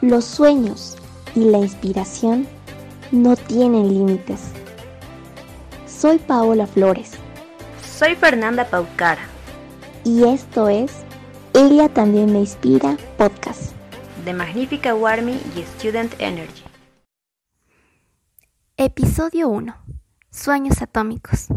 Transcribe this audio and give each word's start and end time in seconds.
Los 0.00 0.26
sueños 0.26 0.96
y 1.34 1.40
la 1.40 1.58
inspiración 1.58 2.46
no 3.10 3.34
tienen 3.34 3.88
límites. 3.88 4.52
Soy 5.88 6.18
Paola 6.18 6.68
Flores. 6.68 7.14
Soy 7.82 8.14
Fernanda 8.14 8.64
Paucara. 8.64 9.22
Y 10.04 10.22
esto 10.22 10.68
es 10.68 11.02
Ella 11.52 11.88
también 11.88 12.32
me 12.32 12.38
inspira 12.38 12.96
podcast. 13.16 13.72
De 14.24 14.32
Magnífica 14.32 14.94
Warmy 14.94 15.40
y 15.56 15.62
Student 15.62 16.14
Energy. 16.20 16.62
Episodio 18.76 19.48
1. 19.48 19.74
Sueños 20.30 20.80
atómicos. 20.80 21.48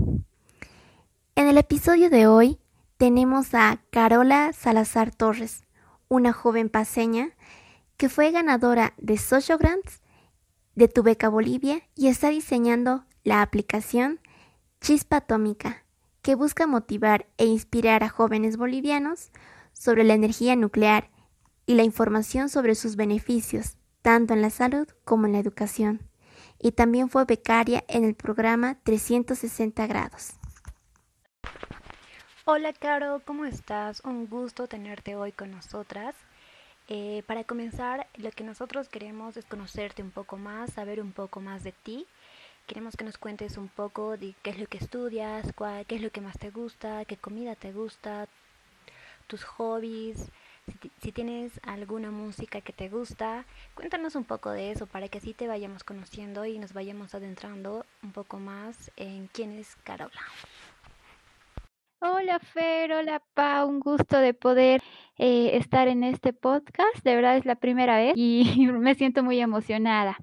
En 1.36 1.48
el 1.48 1.60
episodio 1.60 2.10
de 2.10 2.26
hoy 2.26 2.58
tenemos 2.98 3.54
a 3.54 3.84
Carola 3.92 4.52
Salazar 4.52 5.14
Torres, 5.14 5.64
una 6.08 6.34
joven 6.34 6.70
paseña 6.70 7.36
que 8.02 8.10
fue 8.10 8.32
ganadora 8.32 8.96
de 8.98 9.16
Social 9.20 9.60
Grants 9.60 10.02
de 10.74 10.88
Tu 10.88 11.04
Beca 11.04 11.30
Bolivia 11.30 11.84
y 11.94 12.08
está 12.08 12.30
diseñando 12.30 13.06
la 13.24 13.44
aplicación 13.44 14.20
Chispa 14.80 15.18
Atómica, 15.18 15.86
que 16.24 16.34
busca 16.34 16.66
motivar 16.66 17.28
e 17.38 17.46
inspirar 17.46 18.04
a 18.04 18.10
jóvenes 18.10 18.58
bolivianos 18.58 19.30
sobre 19.74 20.04
la 20.04 20.16
energía 20.16 20.56
nuclear 20.56 21.12
y 21.68 21.76
la 21.76 21.84
información 21.84 22.50
sobre 22.50 22.74
sus 22.74 22.96
beneficios, 22.96 23.78
tanto 24.02 24.34
en 24.34 24.42
la 24.42 24.50
salud 24.50 24.88
como 25.06 25.28
en 25.28 25.34
la 25.34 25.40
educación. 25.40 26.02
Y 26.58 26.72
también 26.72 27.08
fue 27.08 27.26
becaria 27.26 27.84
en 27.88 28.04
el 28.04 28.16
programa 28.16 28.80
360 28.82 29.86
grados. 29.86 30.32
Hola 32.46 32.74
Caro, 32.74 33.22
¿cómo 33.24 33.46
estás? 33.46 34.02
Un 34.04 34.26
gusto 34.26 34.66
tenerte 34.66 35.16
hoy 35.16 35.32
con 35.32 35.52
nosotras. 35.52 36.16
Eh, 36.94 37.24
para 37.26 37.46
comenzar, 37.46 38.06
lo 38.18 38.32
que 38.32 38.44
nosotros 38.44 38.90
queremos 38.90 39.38
es 39.38 39.46
conocerte 39.46 40.04
un 40.04 40.12
poco 40.12 40.36
más, 40.36 40.74
saber 40.74 41.00
un 41.00 41.14
poco 41.14 41.40
más 41.40 41.64
de 41.64 41.72
ti. 41.72 42.06
Queremos 42.68 42.98
que 42.98 43.06
nos 43.06 43.18
cuentes 43.18 43.56
un 43.56 43.70
poco 43.70 44.18
de 44.18 44.36
qué 44.44 44.50
es 44.50 44.60
lo 44.60 44.68
que 44.68 44.80
estudias, 44.80 45.54
cuál, 45.56 45.86
qué 45.86 45.96
es 45.96 46.02
lo 46.02 46.10
que 46.10 46.20
más 46.20 46.38
te 46.38 46.50
gusta, 46.50 47.06
qué 47.06 47.16
comida 47.16 47.56
te 47.56 47.72
gusta, 47.72 48.28
tus 49.28 49.46
hobbies, 49.46 50.34
si, 51.02 51.14
tienes 51.14 51.62
alguna 51.64 52.12
música 52.12 52.60
que 52.60 52.74
te 52.74 52.90
gusta. 52.90 53.46
Cuéntanos 53.74 54.16
un 54.16 54.26
poco 54.26 54.50
de 54.50 54.72
eso 54.72 54.86
para 54.86 55.08
que 55.08 55.20
así 55.20 55.34
te 55.34 55.48
vayamos 55.48 55.86
conociendo 55.86 56.44
y 56.46 56.60
nos 56.60 56.74
vayamos 56.74 57.16
adentrando 57.16 57.86
un 58.04 58.12
poco 58.12 58.38
más 58.38 58.92
en 58.98 59.28
quién 59.28 59.54
es 59.54 59.78
Carola. 59.86 60.22
Hola 62.04 62.40
Fer, 62.40 62.92
hola 62.94 63.22
Pa, 63.36 63.64
un 63.64 63.80
gusto 63.80 64.18
de 64.18 64.34
poder 64.34 64.82
eh, 65.20 65.52
estar 65.58 65.88
en 65.88 66.04
este 66.04 66.34
podcast. 66.34 67.04
De 67.04 67.14
verdad 67.14 67.38
es 67.38 67.46
la 67.46 67.58
primera 67.58 67.96
vez 67.96 68.14
y 68.16 68.44
me 68.74 68.96
siento 68.96 69.22
muy 69.22 69.40
emocionada. 69.40 70.18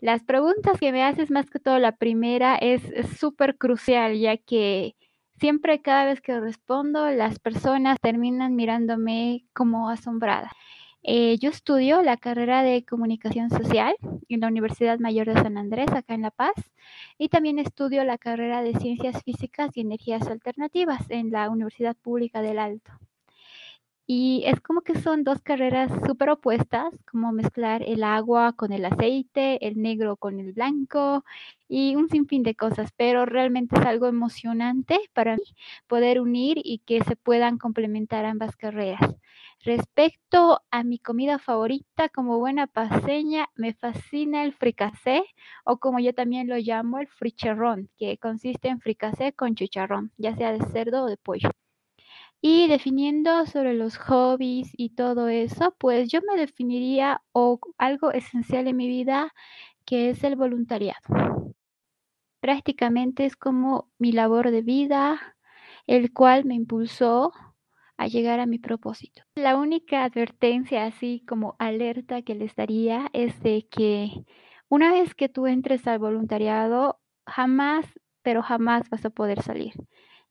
Las 0.00 0.24
preguntas 0.24 0.80
que 0.80 0.90
me 0.90 1.04
haces, 1.04 1.30
más 1.30 1.48
que 1.48 1.60
todo 1.60 1.78
la 1.78 1.92
primera, 1.92 2.56
es 2.56 2.82
súper 3.20 3.56
crucial, 3.56 4.18
ya 4.18 4.36
que 4.36 4.96
siempre 5.38 5.80
cada 5.80 6.06
vez 6.06 6.20
que 6.20 6.40
respondo, 6.40 7.08
las 7.10 7.38
personas 7.38 7.98
terminan 8.02 8.56
mirándome 8.56 9.46
como 9.52 9.88
asombrada. 9.88 10.50
Eh, 11.08 11.38
yo 11.38 11.50
estudio 11.50 12.02
la 12.02 12.16
carrera 12.16 12.64
de 12.64 12.84
comunicación 12.84 13.48
social 13.48 13.94
en 14.28 14.40
la 14.40 14.48
Universidad 14.48 14.98
Mayor 14.98 15.28
de 15.28 15.40
San 15.40 15.56
Andrés, 15.56 15.86
acá 15.92 16.14
en 16.14 16.22
La 16.22 16.32
Paz, 16.32 16.54
y 17.16 17.28
también 17.28 17.60
estudio 17.60 18.02
la 18.02 18.18
carrera 18.18 18.60
de 18.60 18.74
ciencias 18.74 19.22
físicas 19.22 19.70
y 19.76 19.82
energías 19.82 20.26
alternativas 20.26 21.08
en 21.10 21.30
la 21.30 21.48
Universidad 21.48 21.94
Pública 21.94 22.42
del 22.42 22.58
Alto. 22.58 22.90
Y 24.08 24.42
es 24.46 24.60
como 24.60 24.80
que 24.82 25.00
son 25.00 25.22
dos 25.22 25.40
carreras 25.42 25.92
súper 26.06 26.30
opuestas, 26.30 26.92
como 27.08 27.30
mezclar 27.30 27.84
el 27.84 28.02
agua 28.02 28.52
con 28.54 28.72
el 28.72 28.84
aceite, 28.84 29.64
el 29.64 29.80
negro 29.80 30.16
con 30.16 30.40
el 30.40 30.52
blanco 30.54 31.24
y 31.68 31.94
un 31.94 32.08
sinfín 32.08 32.42
de 32.42 32.56
cosas, 32.56 32.90
pero 32.96 33.26
realmente 33.26 33.76
es 33.78 33.86
algo 33.86 34.08
emocionante 34.08 34.98
para 35.12 35.36
mí 35.36 35.54
poder 35.86 36.20
unir 36.20 36.58
y 36.64 36.78
que 36.78 37.02
se 37.04 37.14
puedan 37.14 37.58
complementar 37.58 38.24
ambas 38.24 38.56
carreras. 38.56 39.16
Respecto 39.66 40.60
a 40.70 40.84
mi 40.84 41.00
comida 41.00 41.40
favorita, 41.40 42.08
como 42.08 42.38
buena 42.38 42.68
paseña, 42.68 43.48
me 43.56 43.74
fascina 43.74 44.44
el 44.44 44.52
fricasé 44.52 45.24
o 45.64 45.78
como 45.78 45.98
yo 45.98 46.14
también 46.14 46.46
lo 46.46 46.56
llamo 46.56 47.00
el 47.00 47.08
fricharrón, 47.08 47.90
que 47.98 48.16
consiste 48.16 48.68
en 48.68 48.78
fricasé 48.78 49.32
con 49.32 49.56
chicharrón, 49.56 50.12
ya 50.18 50.36
sea 50.36 50.52
de 50.52 50.64
cerdo 50.66 51.02
o 51.02 51.06
de 51.06 51.16
pollo. 51.16 51.50
Y 52.40 52.68
definiendo 52.68 53.44
sobre 53.46 53.74
los 53.74 53.98
hobbies 53.98 54.70
y 54.76 54.90
todo 54.90 55.26
eso, 55.26 55.74
pues 55.80 56.10
yo 56.10 56.20
me 56.22 56.40
definiría 56.40 57.22
o 57.32 57.58
algo 57.76 58.12
esencial 58.12 58.68
en 58.68 58.76
mi 58.76 58.86
vida 58.86 59.34
que 59.84 60.10
es 60.10 60.22
el 60.22 60.36
voluntariado. 60.36 61.00
Prácticamente 62.38 63.24
es 63.26 63.34
como 63.34 63.90
mi 63.98 64.12
labor 64.12 64.52
de 64.52 64.62
vida, 64.62 65.36
el 65.88 66.12
cual 66.12 66.44
me 66.44 66.54
impulsó 66.54 67.32
a 67.96 68.06
llegar 68.08 68.40
a 68.40 68.46
mi 68.46 68.58
propósito. 68.58 69.22
La 69.36 69.56
única 69.56 70.04
advertencia, 70.04 70.84
así 70.86 71.22
como 71.26 71.56
alerta 71.58 72.22
que 72.22 72.34
les 72.34 72.54
daría, 72.54 73.08
es 73.12 73.40
de 73.42 73.66
que 73.70 74.10
una 74.68 74.92
vez 74.92 75.14
que 75.14 75.28
tú 75.28 75.46
entres 75.46 75.86
al 75.86 75.98
voluntariado, 75.98 76.98
jamás, 77.26 77.86
pero 78.22 78.42
jamás 78.42 78.88
vas 78.90 79.04
a 79.04 79.10
poder 79.10 79.42
salir. 79.42 79.72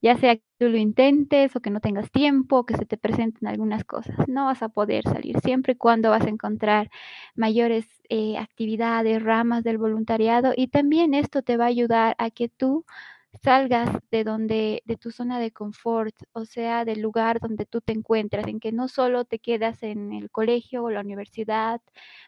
Ya 0.01 0.17
sea 0.17 0.35
que 0.35 0.43
tú 0.59 0.69
lo 0.69 0.77
intentes 0.77 1.55
o 1.55 1.61
que 1.61 1.69
no 1.71 1.79
tengas 1.79 2.11
tiempo, 2.11 2.65
que 2.65 2.75
se 2.77 2.85
te 2.85 2.97
presenten 2.97 3.47
algunas 3.47 3.83
cosas, 3.85 4.15
no 4.27 4.45
vas 4.45 4.61
a 4.61 4.69
poder 4.69 5.03
salir. 5.03 5.39
Siempre 5.39 5.73
y 5.73 5.77
cuando 5.77 6.09
vas 6.11 6.25
a 6.25 6.29
encontrar 6.29 6.89
mayores 7.35 7.87
eh, 8.09 8.37
actividades, 8.37 9.23
ramas 9.23 9.63
del 9.63 9.77
voluntariado 9.79 10.53
y 10.55 10.67
también 10.67 11.13
esto 11.13 11.41
te 11.41 11.57
va 11.57 11.65
a 11.65 11.67
ayudar 11.69 12.15
a 12.19 12.29
que 12.29 12.49
tú 12.49 12.85
salgas 13.45 13.89
de 14.09 14.23
donde, 14.23 14.81
de 14.85 14.97
tu 14.97 15.11
zona 15.11 15.39
de 15.39 15.51
confort, 15.51 16.15
o 16.33 16.45
sea, 16.45 16.83
del 16.83 16.99
lugar 17.01 17.39
donde 17.39 17.65
tú 17.67 17.79
te 17.79 17.93
encuentras, 17.93 18.47
en 18.47 18.59
que 18.59 18.71
no 18.71 18.87
solo 18.87 19.23
te 19.25 19.37
quedas 19.37 19.83
en 19.83 20.13
el 20.13 20.31
colegio 20.31 20.83
o 20.83 20.89
la 20.89 21.01
universidad, 21.01 21.79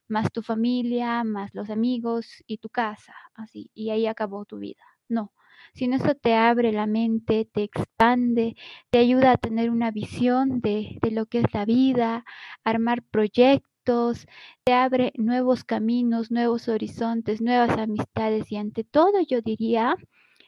más 0.08 0.32
tu 0.32 0.44
familia, 0.44 1.24
más 1.24 1.56
los 1.56 1.72
amigos 1.72 2.44
y 2.46 2.60
tu 2.60 2.70
casa, 2.70 3.16
así, 3.34 3.72
y 3.74 3.90
ahí 3.90 4.06
acabó 4.06 4.46
tu 4.46 4.60
vida. 4.60 4.84
No, 5.10 5.34
sino 5.74 5.96
eso 5.96 6.14
te 6.14 6.36
abre 6.36 6.72
la 6.72 6.86
mente, 6.86 7.50
te 7.52 7.64
expande, 7.64 8.56
te 8.92 9.00
ayuda 9.00 9.32
a 9.32 9.38
tener 9.38 9.72
una 9.72 9.90
visión 9.90 10.62
de, 10.62 11.00
de 11.02 11.12
lo 11.12 11.26
que 11.26 11.40
es 11.40 11.52
la 11.52 11.66
vida, 11.66 12.26
armar 12.64 13.02
proyectos, 13.02 14.28
te 14.64 14.74
abre 14.74 15.14
nuevos 15.16 15.64
caminos, 15.64 16.30
nuevos 16.30 16.68
horizontes, 16.68 17.42
nuevas 17.42 17.76
amistades 17.80 18.52
y 18.52 18.58
ante 18.58 18.84
todo 18.84 19.20
yo 19.28 19.42
diría 19.42 19.96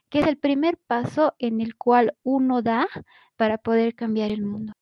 que 0.09 0.19
es 0.19 0.27
el 0.27 0.37
primer 0.37 0.77
paso 0.77 1.35
en 1.39 1.61
el 1.61 1.75
cual 1.75 2.15
uno 2.23 2.61
da 2.61 2.87
para 3.35 3.57
poder 3.57 3.95
cambiar 3.95 4.31
el 4.31 4.43
mundo. 4.43 4.73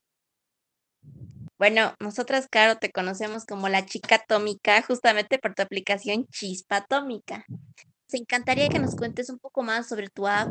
Bueno, 1.57 1.93
nosotras, 1.99 2.47
Caro, 2.49 2.77
te 2.77 2.91
conocemos 2.91 3.45
como 3.45 3.67
la 3.67 3.85
chica 3.85 4.15
atómica 4.15 4.81
justamente 4.83 5.39
por 5.39 5.55
tu 5.55 5.63
aplicación 5.63 6.27
Chispa 6.27 6.77
Atómica. 6.77 7.45
Nos 7.49 8.21
encantaría 8.21 8.69
que 8.69 8.79
nos 8.79 8.95
cuentes 8.95 9.29
un 9.29 9.39
poco 9.39 9.63
más 9.63 9.87
sobre 9.87 10.07
tu 10.07 10.27
app, 10.27 10.47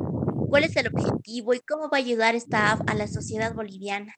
cuál 0.50 0.65
es 0.65 0.76
el 0.76 0.88
objetivo 0.88 1.54
y 1.54 1.60
cómo 1.60 1.88
va 1.88 1.98
a 1.98 2.00
ayudar 2.00 2.34
esta 2.34 2.72
app 2.72 2.91
a 2.91 2.94
la 2.94 3.06
sociedad 3.06 3.54
boliviana. 3.54 4.15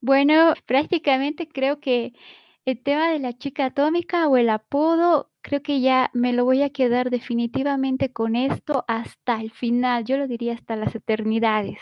Bueno, 0.00 0.54
prácticamente 0.66 1.48
creo 1.48 1.80
que 1.80 2.12
el 2.64 2.82
tema 2.82 3.10
de 3.10 3.18
la 3.18 3.32
chica 3.34 3.66
atómica 3.66 4.28
o 4.28 4.36
el 4.36 4.50
apodo, 4.50 5.30
creo 5.42 5.62
que 5.62 5.80
ya 5.80 6.10
me 6.14 6.32
lo 6.32 6.44
voy 6.44 6.62
a 6.62 6.70
quedar 6.70 7.10
definitivamente 7.10 8.12
con 8.12 8.36
esto 8.36 8.84
hasta 8.88 9.40
el 9.40 9.50
final, 9.50 10.04
yo 10.04 10.16
lo 10.16 10.26
diría 10.26 10.54
hasta 10.54 10.76
las 10.76 10.94
eternidades. 10.94 11.78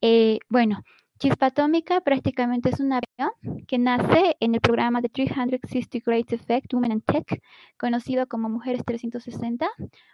Eh, 0.00 0.38
bueno, 0.48 0.82
Chispa 1.18 1.46
Atómica 1.46 2.00
prácticamente 2.00 2.70
es 2.70 2.78
un 2.78 2.92
avión 2.92 3.32
que 3.66 3.76
nace 3.76 4.36
en 4.38 4.54
el 4.54 4.60
programa 4.60 5.00
de 5.00 5.08
360 5.08 5.98
Great 6.06 6.32
Effect 6.32 6.72
Women 6.72 6.92
in 6.92 7.00
Tech, 7.00 7.42
conocido 7.76 8.28
como 8.28 8.48
Mujeres 8.48 8.82
360, 8.84 9.68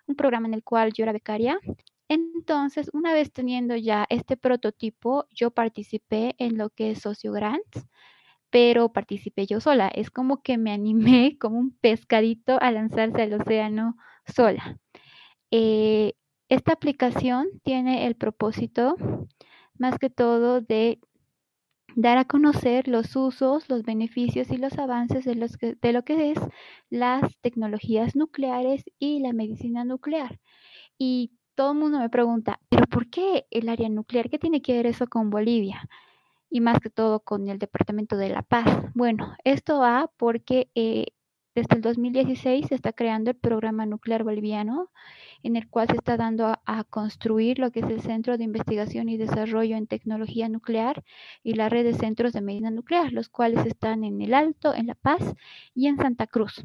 un 0.07 0.17
programa 0.17 0.49
en 0.49 0.55
el 0.55 0.65
cual 0.65 0.93
yo 0.95 1.03
era 1.05 1.13
becaria. 1.13 1.59
Entonces, 2.09 2.91
una 2.95 3.13
vez 3.13 3.33
teniendo 3.33 3.77
ya 3.77 4.07
este 4.09 4.39
prototipo, 4.39 5.27
yo 5.31 5.51
participé 5.51 6.35
en 6.39 6.57
lo 6.57 6.71
que 6.71 6.93
es 6.93 7.01
Socio 7.01 7.33
Grants, 7.33 7.87
pero 8.55 8.93
participé 8.93 9.47
yo 9.47 9.59
sola. 9.61 9.89
Es 9.89 10.11
como 10.13 10.41
que 10.41 10.59
me 10.59 10.71
animé 10.71 11.37
como 11.41 11.59
un 11.59 11.73
pescadito 11.73 12.57
a 12.61 12.71
lanzarse 12.71 13.23
al 13.23 13.33
océano 13.33 13.97
sola. 14.33 14.79
Eh, 15.51 16.13
esta 16.49 16.73
aplicación 16.73 17.49
tiene 17.65 18.07
el 18.07 18.15
propósito 18.15 18.95
más 19.77 19.99
que 19.99 20.09
todo 20.09 20.61
de 20.61 21.01
dar 21.97 22.17
a 22.17 22.27
conocer 22.27 22.87
los 22.87 23.17
usos, 23.17 23.69
los 23.69 23.83
beneficios 23.83 24.49
y 24.53 24.57
los 24.57 24.79
avances 24.79 25.25
de, 25.25 25.35
de 25.83 25.93
lo 25.93 26.05
que 26.05 26.31
es 26.31 26.39
las 26.91 27.23
tecnologías 27.41 28.15
nucleares 28.15 28.85
y 29.01 29.19
la 29.19 29.33
medicina 29.33 29.85
nuclear. 29.85 30.39
Y 30.97 31.33
todo 31.57 31.73
el 31.73 31.79
mundo 31.79 31.99
me 31.99 32.09
pregunta, 32.09 32.61
¿pero 32.69 32.87
por 32.87 33.11
qué 33.11 33.47
el 33.51 33.69
área 33.69 33.89
nuclear? 33.89 34.31
¿Qué 34.31 34.39
tiene 34.39 34.63
que 34.63 34.75
ver 34.75 34.87
eso 34.87 35.09
con 35.09 35.31
Bolivia? 35.31 35.89
Y 36.55 36.61
más 36.61 36.79
que 36.79 36.89
todo 36.89 37.19
con 37.19 37.49
el 37.49 37.59
Departamento 37.59 38.17
de 38.17 38.29
La 38.29 38.43
Paz. 38.43 38.65
Bueno, 38.95 39.35
esto 39.43 39.81
va 39.81 40.09
porque 40.17 40.71
eh, 40.77 41.07
desde 41.53 41.75
el 41.75 41.83
2016 41.83 42.69
se 42.69 42.77
está 42.77 42.93
creando 42.93 43.33
el 43.33 43.37
programa 43.37 43.87
nuclear 43.87 44.23
boliviano, 44.23 44.93
en 45.43 45.57
el 45.57 45.69
cual 45.69 45.89
se 45.89 45.97
está 45.97 46.17
dando 46.17 46.57
a, 46.65 46.85
construir 46.85 47.59
lo 47.59 47.73
que 47.73 47.81
es 47.81 47.87
el 47.87 48.03
Centro 48.03 48.39
de 48.39 48.45
Investigación 48.45 49.09
y 49.09 49.17
Desarrollo 49.17 49.75
en 49.75 49.89
Tecnología 49.89 50.49
Nuclear 50.49 51.03
y 51.43 51.55
la 51.55 51.69
red 51.69 51.83
de 51.87 51.95
centros 51.95 52.33
de 52.33 52.41
medicina 52.41 52.71
nuclear, 52.71 53.13
los 53.13 53.29
cuales 53.29 53.67
están 53.67 54.05
en 54.05 54.23
El 54.23 54.33
Alto, 54.33 54.73
en 54.75 54.87
La 54.87 54.95
Paz 54.95 55.35
y 55.75 55.89
en 55.89 55.97
Santa 55.97 56.29
Cruz. 56.29 56.65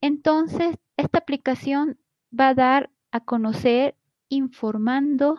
Entonces, 0.00 0.78
esta 0.96 1.18
aplicación 1.18 1.96
va 2.36 2.48
a 2.48 2.54
dar 2.54 2.90
a 3.12 3.20
conocer 3.20 3.94
informando, 4.28 5.38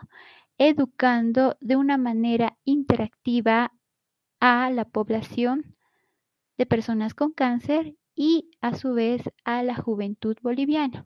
educando 0.58 1.58
de 1.62 1.76
una 1.76 1.98
manera 1.98 2.58
interactiva 2.64 3.74
a 4.40 4.70
la 4.70 4.86
población 4.86 5.76
de 6.58 6.66
personas 6.66 7.14
con 7.14 7.32
cáncer 7.32 7.96
y 8.16 8.52
a 8.62 8.76
su 8.76 8.94
vez 8.94 9.24
a 9.44 9.64
la 9.64 9.76
juventud 9.76 10.38
boliviana. 10.42 11.06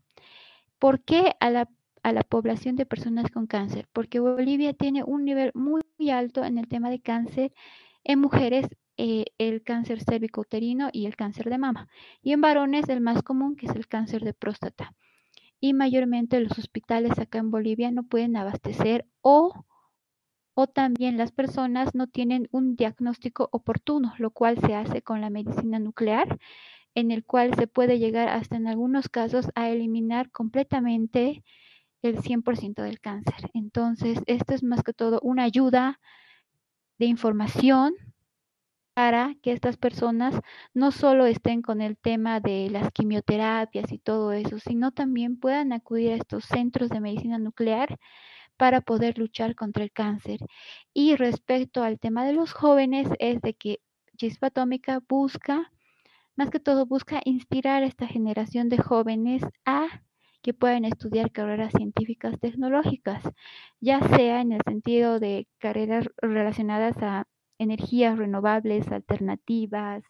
¿Por 0.80 1.02
qué 1.02 1.36
a 1.40 1.50
la, 1.50 1.70
población 2.24 2.76
de 2.76 2.86
personas 2.86 3.30
con 3.32 3.48
cáncer? 3.48 3.88
Porque 3.94 4.20
Bolivia 4.20 4.74
tiene 4.74 5.04
un 5.04 5.26
nivel 5.26 5.52
muy, 5.54 5.82
alto 6.12 6.44
en 6.44 6.58
el 6.58 6.68
tema 6.68 6.90
de 6.90 7.02
cáncer 7.02 7.54
en 8.04 8.20
mujeres 8.20 8.68
eh, 8.98 9.26
el 9.38 9.64
cáncer 9.64 10.02
cervicouterino 10.04 10.90
y 10.92 11.06
el 11.06 11.16
cáncer 11.16 11.50
de 11.50 11.58
mama. 11.58 11.88
Y 12.22 12.34
en 12.34 12.42
varones 12.42 12.88
el 12.90 13.02
más 13.02 13.24
común 13.24 13.56
que 13.56 13.66
es 13.68 13.76
el 13.76 13.88
cáncer 13.88 14.24
de 14.24 14.34
próstata. 14.34 14.94
Y 15.60 15.74
mayormente 15.74 16.40
los 16.40 16.58
hospitales 16.58 17.18
acá 17.20 17.40
en 17.40 17.52
Bolivia 17.52 17.92
no 17.92 18.04
pueden 18.04 18.38
abastecer 18.38 19.06
o, 19.22 19.66
o 20.54 20.68
también 20.68 21.18
las 21.18 21.32
personas 21.32 21.96
no 21.96 22.08
tienen 22.08 22.48
un 22.52 22.76
diagnóstico 22.76 23.50
oportuno, 23.52 24.14
lo 24.18 24.32
cual 24.32 24.60
se 24.60 24.76
hace 24.76 25.02
con 25.02 25.22
la 25.22 25.30
medicina 25.30 25.80
nuclear 25.80 26.38
en 26.98 27.12
el 27.12 27.24
cual 27.24 27.54
se 27.54 27.68
puede 27.68 28.00
llegar 28.00 28.28
hasta 28.28 28.56
en 28.56 28.68
algunos 28.68 29.08
casos 29.08 29.52
a 29.54 29.70
eliminar 29.70 30.32
completamente 30.32 31.44
el 32.02 32.18
100% 32.18 32.82
del 32.82 33.00
cáncer. 33.00 33.52
Entonces, 33.54 34.20
esto 34.26 34.56
es 34.56 34.64
más 34.64 34.82
que 34.82 34.94
todo 34.94 35.20
una 35.22 35.44
ayuda 35.44 36.00
de 36.98 37.06
información 37.06 37.94
para 38.98 39.36
que 39.44 39.52
estas 39.52 39.78
personas 39.78 40.34
no 40.74 40.92
solo 40.92 41.28
estén 41.28 41.62
con 41.62 41.82
el 41.82 42.00
tema 42.00 42.40
de 42.40 42.68
las 42.72 42.92
quimioterapias 42.92 43.92
y 43.92 44.00
todo 44.00 44.32
eso, 44.32 44.58
sino 44.58 44.92
también 44.92 45.40
puedan 45.40 45.72
acudir 45.72 46.14
a 46.14 46.16
estos 46.16 46.46
centros 46.46 46.90
de 46.90 47.00
medicina 47.00 47.38
nuclear 47.38 48.00
para 48.58 48.82
poder 48.82 49.20
luchar 49.20 49.54
contra 49.54 49.84
el 49.84 49.92
cáncer. 49.92 50.40
Y 50.96 51.16
respecto 51.16 51.84
al 51.84 52.00
tema 52.00 52.26
de 52.26 52.34
los 52.34 52.54
jóvenes, 52.54 53.08
es 53.20 53.40
de 53.42 53.54
que 53.54 53.82
Chispa 54.18 54.48
Atómica 54.48 55.00
busca 55.08 55.72
más 56.36 56.50
que 56.50 56.60
todo 56.60 56.88
busca 56.88 57.22
inspirar 57.24 57.84
a 57.84 57.86
esta 57.86 58.08
generación 58.08 58.68
de 58.68 58.80
jóvenes 58.80 59.44
a 59.64 60.02
que 60.42 60.56
puedan 60.56 60.86
estudiar 60.86 61.32
carreras 61.32 61.72
científicas 61.72 62.40
tecnológicas, 62.40 63.22
ya 63.80 64.02
sea 64.18 64.42
en 64.42 64.54
el 64.54 64.62
sentido 64.68 65.20
de 65.20 65.48
carreras 65.60 66.08
relacionadas 66.20 66.98
a 67.04 67.28
energías 67.60 68.18
renovables, 68.18 68.92
alternativas, 68.92 70.04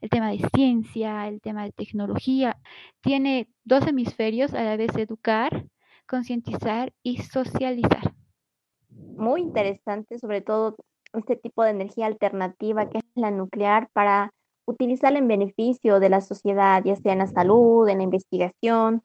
el 0.00 0.10
tema 0.10 0.30
de 0.30 0.48
ciencia, 0.54 1.28
el 1.28 1.40
tema 1.40 1.64
de 1.64 1.72
tecnología. 1.72 2.58
Tiene 3.00 3.48
dos 3.64 3.86
hemisferios 3.86 4.54
a 4.54 4.62
la 4.62 4.76
vez 4.76 4.94
educar, 4.96 5.66
concientizar 6.06 6.92
y 7.02 7.18
socializar. 7.18 8.14
Muy 8.90 9.40
interesante, 9.40 10.18
sobre 10.18 10.40
todo 10.40 10.76
este 11.12 11.36
tipo 11.36 11.62
de 11.62 11.70
energía 11.70 12.06
alternativa 12.06 12.88
que 12.88 12.98
es 12.98 13.04
la 13.14 13.30
nuclear 13.30 13.88
para 13.92 14.32
utilizarla 14.66 15.18
en 15.18 15.28
beneficio 15.28 16.00
de 16.00 16.10
la 16.10 16.20
sociedad, 16.20 16.82
ya 16.84 16.96
sea 16.96 17.12
en 17.12 17.20
la 17.20 17.26
salud, 17.26 17.88
en 17.88 17.98
la 17.98 18.04
investigación, 18.04 19.02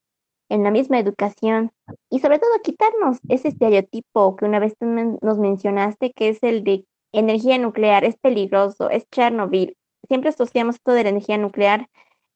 en 0.49 0.63
la 0.63 0.71
misma 0.71 0.99
educación 0.99 1.71
y 2.09 2.19
sobre 2.19 2.39
todo 2.39 2.49
quitarnos 2.61 3.19
ese 3.29 3.49
estereotipo 3.49 4.35
que 4.35 4.45
una 4.45 4.59
vez 4.59 4.75
nos 4.81 5.37
mencionaste, 5.37 6.11
que 6.11 6.29
es 6.29 6.43
el 6.43 6.63
de 6.63 6.85
energía 7.11 7.57
nuclear, 7.57 8.03
es 8.03 8.17
peligroso, 8.17 8.89
es 8.89 9.07
Chernobyl. 9.09 9.77
Siempre 10.07 10.29
asociamos 10.29 10.75
esto 10.75 10.93
de 10.93 11.03
la 11.03 11.09
energía 11.09 11.37
nuclear 11.37 11.87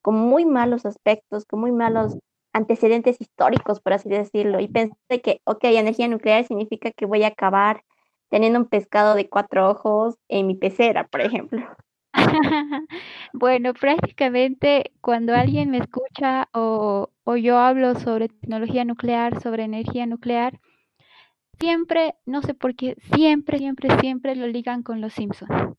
con 0.02 0.16
muy 0.16 0.46
malos 0.46 0.86
aspectos, 0.86 1.46
con 1.46 1.60
muy 1.60 1.72
malos 1.72 2.18
antecedentes 2.54 3.20
históricos, 3.20 3.82
por 3.82 3.94
así 3.94 4.10
decirlo. 4.10 4.60
Y 4.60 4.68
pensé 4.68 5.22
que, 5.22 5.42
ok, 5.46 5.64
energía 5.64 6.08
nuclear 6.08 6.46
significa 6.46 6.92
que 6.92 7.06
voy 7.06 7.24
a 7.24 7.28
acabar 7.28 7.84
teniendo 8.30 8.60
un 8.60 8.66
pescado 8.66 9.16
de 9.16 9.30
cuatro 9.30 9.70
ojos 9.70 10.16
en 10.30 10.48
mi 10.48 10.56
pecera, 10.56 11.08
por 11.08 11.22
ejemplo. 11.22 11.66
Bueno, 13.34 13.74
prácticamente 13.74 14.92
cuando 15.02 15.34
alguien 15.34 15.70
me 15.70 15.80
escucha 15.80 16.48
o, 16.54 17.10
yo 17.38 17.58
hablo 17.58 17.96
sobre 17.96 18.30
tecnología 18.30 18.86
nuclear, 18.86 19.42
sobre 19.42 19.64
energía 19.64 20.06
nuclear, 20.06 20.60
siempre, 21.60 22.16
no 22.26 22.42
sé 22.42 22.54
por 22.54 22.76
qué, 22.76 22.96
siempre, 23.14 23.58
siempre, 23.58 24.00
siempre 24.00 24.36
lo 24.36 24.48
ligan 24.48 24.84
con 24.84 25.02
los 25.02 25.14
Simpsons. 25.14 25.76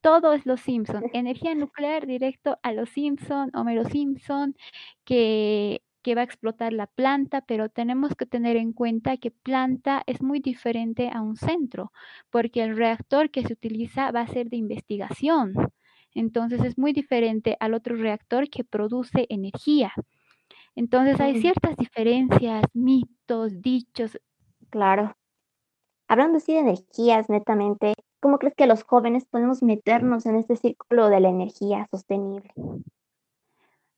Todo 0.00 0.32
es 0.32 0.46
los 0.46 0.60
Simpsons. 0.60 1.04
Energía 1.14 1.54
nuclear 1.54 2.06
directo 2.06 2.58
a 2.62 2.72
los 2.72 2.88
Simpsons, 2.90 3.54
Homero 3.54 3.84
Simpson, 3.84 4.56
que 5.04 5.82
que 6.02 6.14
va 6.14 6.22
a 6.22 6.24
explotar 6.24 6.72
la 6.72 6.86
planta, 6.86 7.42
pero 7.42 7.68
tenemos 7.68 8.14
que 8.14 8.26
tener 8.26 8.56
en 8.56 8.72
cuenta 8.72 9.16
que 9.16 9.30
planta 9.30 10.02
es 10.06 10.22
muy 10.22 10.40
diferente 10.40 11.10
a 11.12 11.20
un 11.20 11.36
centro, 11.36 11.92
porque 12.30 12.62
el 12.62 12.76
reactor 12.76 13.30
que 13.30 13.42
se 13.42 13.52
utiliza 13.52 14.10
va 14.10 14.22
a 14.22 14.26
ser 14.26 14.48
de 14.48 14.56
investigación. 14.56 15.52
Entonces 16.14 16.64
es 16.64 16.78
muy 16.78 16.92
diferente 16.92 17.56
al 17.60 17.74
otro 17.74 17.96
reactor 17.96 18.48
que 18.48 18.64
produce 18.64 19.26
energía. 19.28 19.92
Entonces 20.74 21.20
hay 21.20 21.40
ciertas 21.40 21.76
diferencias, 21.76 22.64
mitos, 22.72 23.60
dichos. 23.60 24.18
Claro. 24.70 25.14
Hablando 26.08 26.38
así 26.38 26.54
de 26.54 26.60
energías, 26.60 27.28
netamente, 27.28 27.94
¿cómo 28.20 28.38
crees 28.38 28.54
que 28.54 28.66
los 28.66 28.82
jóvenes 28.82 29.24
podemos 29.24 29.62
meternos 29.62 30.26
en 30.26 30.36
este 30.36 30.56
círculo 30.56 31.08
de 31.08 31.20
la 31.20 31.28
energía 31.28 31.86
sostenible? 31.90 32.52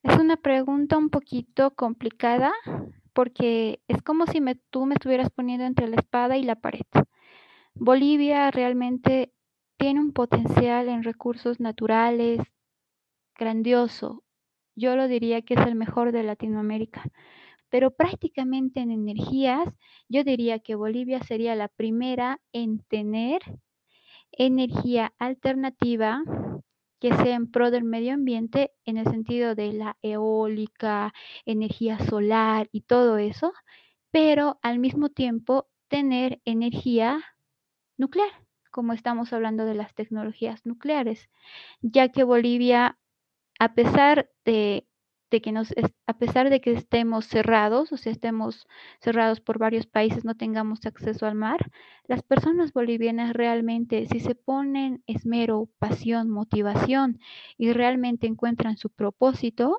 Es 0.02 0.18
una 0.18 0.36
pregunta 0.36 0.98
un 0.98 1.10
poquito 1.10 1.70
complicada 1.74 2.52
porque 3.12 3.80
es 3.88 4.02
como 4.02 4.26
si 4.26 4.40
me, 4.40 4.56
tú 4.56 4.86
me 4.86 4.94
estuvieras 4.94 5.30
poniendo 5.30 5.64
entre 5.64 5.88
la 5.88 5.96
espada 5.96 6.36
y 6.36 6.42
la 6.42 6.56
pared. 6.56 6.86
Bolivia 7.74 8.50
realmente 8.50 9.32
tiene 9.78 10.00
un 10.00 10.12
potencial 10.12 10.88
en 10.88 11.02
recursos 11.02 11.60
naturales 11.60 12.40
grandioso. 13.38 14.22
Yo 14.74 14.96
lo 14.96 15.08
diría 15.08 15.42
que 15.42 15.54
es 15.54 15.66
el 15.66 15.74
mejor 15.74 16.12
de 16.12 16.22
Latinoamérica. 16.22 17.02
Pero 17.72 17.90
prácticamente 17.90 18.80
en 18.80 18.90
energías, 18.90 19.66
yo 20.06 20.24
diría 20.24 20.58
que 20.58 20.74
Bolivia 20.74 21.22
sería 21.22 21.54
la 21.54 21.68
primera 21.68 22.38
en 22.52 22.80
tener 22.80 23.40
energía 24.30 25.14
alternativa 25.18 26.22
que 27.00 27.14
sea 27.14 27.34
en 27.34 27.50
pro 27.50 27.70
del 27.70 27.84
medio 27.84 28.12
ambiente 28.12 28.72
en 28.84 28.98
el 28.98 29.06
sentido 29.06 29.54
de 29.54 29.72
la 29.72 29.96
eólica, 30.02 31.14
energía 31.46 31.98
solar 31.98 32.68
y 32.72 32.82
todo 32.82 33.16
eso, 33.16 33.54
pero 34.10 34.58
al 34.60 34.78
mismo 34.78 35.08
tiempo 35.08 35.66
tener 35.88 36.42
energía 36.44 37.24
nuclear, 37.96 38.28
como 38.70 38.92
estamos 38.92 39.32
hablando 39.32 39.64
de 39.64 39.76
las 39.76 39.94
tecnologías 39.94 40.66
nucleares, 40.66 41.30
ya 41.80 42.10
que 42.10 42.22
Bolivia, 42.22 42.98
a 43.58 43.72
pesar 43.72 44.30
de 44.44 44.86
de 45.32 45.40
que 45.40 45.50
nos, 45.50 45.74
a 46.06 46.12
pesar 46.18 46.50
de 46.50 46.60
que 46.60 46.72
estemos 46.72 47.24
cerrados, 47.26 47.90
o 47.90 47.96
sea, 47.96 48.12
estemos 48.12 48.66
cerrados 49.00 49.40
por 49.40 49.58
varios 49.58 49.86
países, 49.86 50.24
no 50.24 50.36
tengamos 50.36 50.86
acceso 50.86 51.26
al 51.26 51.34
mar, 51.34 51.70
las 52.06 52.22
personas 52.22 52.72
bolivianas 52.72 53.32
realmente, 53.32 54.06
si 54.06 54.20
se 54.20 54.34
ponen 54.34 55.02
esmero, 55.06 55.68
pasión, 55.78 56.28
motivación 56.30 57.18
y 57.56 57.72
realmente 57.72 58.26
encuentran 58.26 58.76
su 58.76 58.90
propósito, 58.90 59.78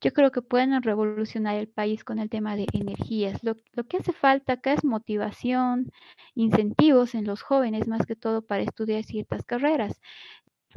yo 0.00 0.12
creo 0.12 0.32
que 0.32 0.42
pueden 0.42 0.82
revolucionar 0.82 1.54
el 1.56 1.68
país 1.68 2.02
con 2.02 2.18
el 2.18 2.28
tema 2.28 2.56
de 2.56 2.66
energías. 2.72 3.42
Lo, 3.44 3.54
lo, 3.72 3.84
que 3.84 3.98
hace 3.98 4.12
falta 4.12 4.54
acá 4.54 4.72
es 4.72 4.84
motivación, 4.84 5.90
incentivos 6.34 7.14
en 7.14 7.24
los 7.24 7.42
jóvenes, 7.42 7.86
más 7.86 8.04
que 8.04 8.16
todo 8.16 8.42
para 8.42 8.64
estudiar 8.64 9.04
ciertas 9.04 9.44
carreras 9.44 10.00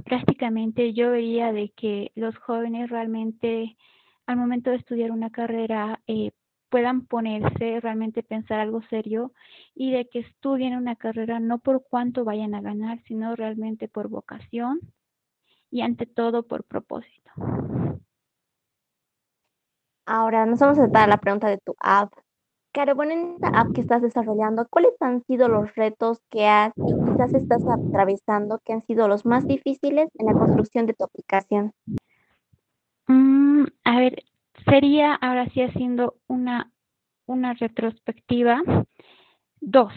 prácticamente 0.04 0.94
yo 0.94 1.12
vería 1.12 1.54
de 1.54 1.70
que 1.70 2.12
los 2.16 2.38
jóvenes 2.38 2.90
realmente 2.90 3.78
al 4.26 4.38
momento 4.38 4.72
de 4.72 4.78
estudiar 4.78 5.12
una 5.12 5.30
carrera 5.30 6.02
eh, 6.08 6.32
puedan 6.70 7.06
ponerse, 7.06 7.80
realmente 7.80 8.24
pensar 8.24 8.60
algo 8.60 8.82
serio 8.90 9.32
y 9.74 9.92
de 9.92 10.10
que 10.10 10.20
estudien 10.20 10.76
una 10.76 10.96
carrera 10.96 11.40
no 11.40 11.60
por 11.60 11.86
cuánto 11.90 12.26
vayan 12.26 12.56
a 12.56 12.62
ganar, 12.62 13.02
sino 13.08 13.36
realmente 13.36 13.88
por 13.88 14.10
vocación 14.10 14.80
y 15.72 15.82
ante 15.82 16.06
todo 16.06 16.44
por 16.44 16.64
propósito. 16.64 17.32
Ahora 20.06 20.46
nos 20.46 20.60
vamos 20.60 20.80
a 20.80 20.88
dar 20.88 21.10
la 21.10 21.18
pregunta 21.18 21.48
de 21.48 21.58
tu 21.58 21.76
app. 21.80 22.12
Caro, 22.76 22.94
bueno, 22.94 23.14
en 23.14 23.36
esta 23.36 23.48
app 23.58 23.72
que 23.74 23.80
estás 23.80 24.02
desarrollando, 24.02 24.68
¿cuáles 24.70 24.92
han 25.00 25.24
sido 25.24 25.48
los 25.48 25.74
retos 25.76 26.20
que 26.30 26.46
has 26.46 26.74
y 26.76 26.94
quizás 27.06 27.34
estás 27.34 27.64
atravesando 27.66 28.60
que 28.66 28.74
han 28.74 28.86
sido 28.86 29.08
los 29.08 29.26
más 29.26 29.48
difíciles 29.48 30.10
en 30.20 30.26
la 30.26 30.34
construcción 30.34 30.86
de 30.86 30.94
tu 30.94 31.06
aplicación? 31.06 31.72
Mm, 33.08 33.64
a 33.86 33.98
ver, 33.98 34.26
sería 34.68 35.14
ahora 35.14 35.48
sí 35.52 35.62
haciendo 35.62 36.16
una, 36.28 36.70
una 37.28 37.54
retrospectiva. 37.54 38.62
Dos. 39.62 39.94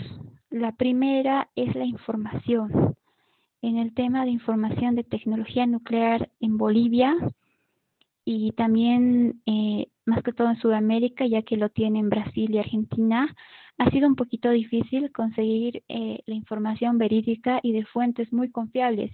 La 0.49 0.71
primera 0.71 1.51
es 1.57 1.75
la 1.75 1.85
información. 1.85 2.95
En 3.61 3.77
el 3.77 3.93
tema 3.93 4.25
de 4.25 4.31
información 4.31 4.95
de 4.95 5.03
tecnología 5.03 5.67
nuclear 5.67 6.31
en 6.39 6.59
Bolivia 6.59 7.17
y 8.25 8.53
también 8.53 9.43
eh, 9.47 9.89
más 10.09 10.23
que 10.23 10.33
todo 10.33 10.51
en 10.51 10.57
Sudamérica, 10.57 11.27
ya 11.27 11.43
que 11.43 11.57
lo 11.57 11.69
tiene 11.69 12.01
en 12.01 12.09
Brasil 12.09 12.51
y 12.51 12.59
Argentina, 12.59 13.35
ha 13.79 13.91
sido 13.91 14.09
un 14.09 14.17
poquito 14.17 14.51
difícil 14.51 15.13
conseguir 15.13 15.85
eh, 15.89 16.21
la 16.27 16.35
información 16.35 16.99
verídica 16.99 17.61
y 17.63 17.73
de 17.73 17.85
fuentes 17.85 18.33
muy 18.33 18.51
confiables, 18.51 19.13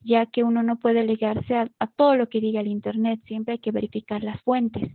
ya 0.00 0.26
que 0.26 0.44
uno 0.44 0.62
no 0.62 0.78
puede 0.78 1.04
ligarse 1.04 1.54
a, 1.54 1.68
a, 1.78 1.86
todo 1.88 2.16
lo 2.16 2.28
que 2.28 2.40
diga 2.40 2.60
el 2.60 2.68
Internet, 2.68 3.20
siempre 3.26 3.52
hay 3.52 3.58
que 3.58 3.72
verificar 3.72 4.22
las 4.22 4.40
fuentes. 4.42 4.90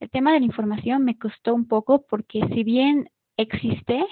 El 0.00 0.10
tema 0.10 0.32
de 0.32 0.40
la 0.40 0.46
información 0.46 1.04
me 1.04 1.18
costó 1.18 1.54
un 1.54 1.68
poco 1.68 2.06
porque 2.08 2.40
si 2.52 2.64
bien 2.64 3.10
existe 3.36 4.04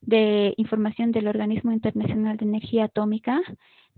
de 0.00 0.54
información 0.56 1.12
del 1.12 1.28
Organismo 1.28 1.72
Internacional 1.72 2.36
de 2.36 2.44
Energía 2.44 2.84
Atómica, 2.84 3.40